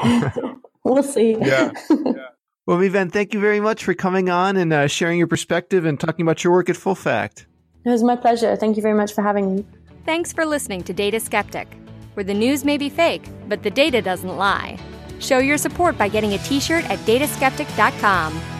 we'll 0.85 1.03
see. 1.03 1.37
Yeah. 1.39 1.71
yeah. 1.91 2.13
Well, 2.65 2.79
Mevan, 2.79 3.11
thank 3.11 3.35
you 3.35 3.41
very 3.41 3.59
much 3.59 3.83
for 3.83 3.93
coming 3.93 4.31
on 4.31 4.57
and 4.57 4.73
uh, 4.73 4.87
sharing 4.87 5.19
your 5.19 5.27
perspective 5.27 5.85
and 5.85 5.99
talking 5.99 6.25
about 6.25 6.45
your 6.45 6.53
work 6.53 6.71
at 6.71 6.77
Full 6.77 6.95
Fact. 6.95 7.45
It 7.85 7.91
was 7.91 8.05
my 8.05 8.15
pleasure. 8.15 8.55
Thank 8.55 8.77
you 8.77 8.83
very 8.83 8.95
much 8.95 9.13
for 9.13 9.21
having 9.21 9.57
me. 9.57 9.67
Thanks 10.07 10.33
for 10.33 10.47
listening 10.47 10.85
to 10.85 10.93
Data 10.93 11.19
Skeptic, 11.19 11.67
where 12.15 12.23
the 12.23 12.35
news 12.35 12.65
may 12.65 12.79
be 12.79 12.89
fake, 12.89 13.25
but 13.49 13.65
the 13.65 13.71
data 13.71 14.01
doesn't 14.01 14.37
lie. 14.37 14.79
Show 15.23 15.39
your 15.39 15.57
support 15.57 15.97
by 15.97 16.09
getting 16.09 16.35
a 16.35 16.39
t 16.39 16.61
shirt 16.61 16.85
at 16.91 16.99
dataskeptic.com. 17.01 18.52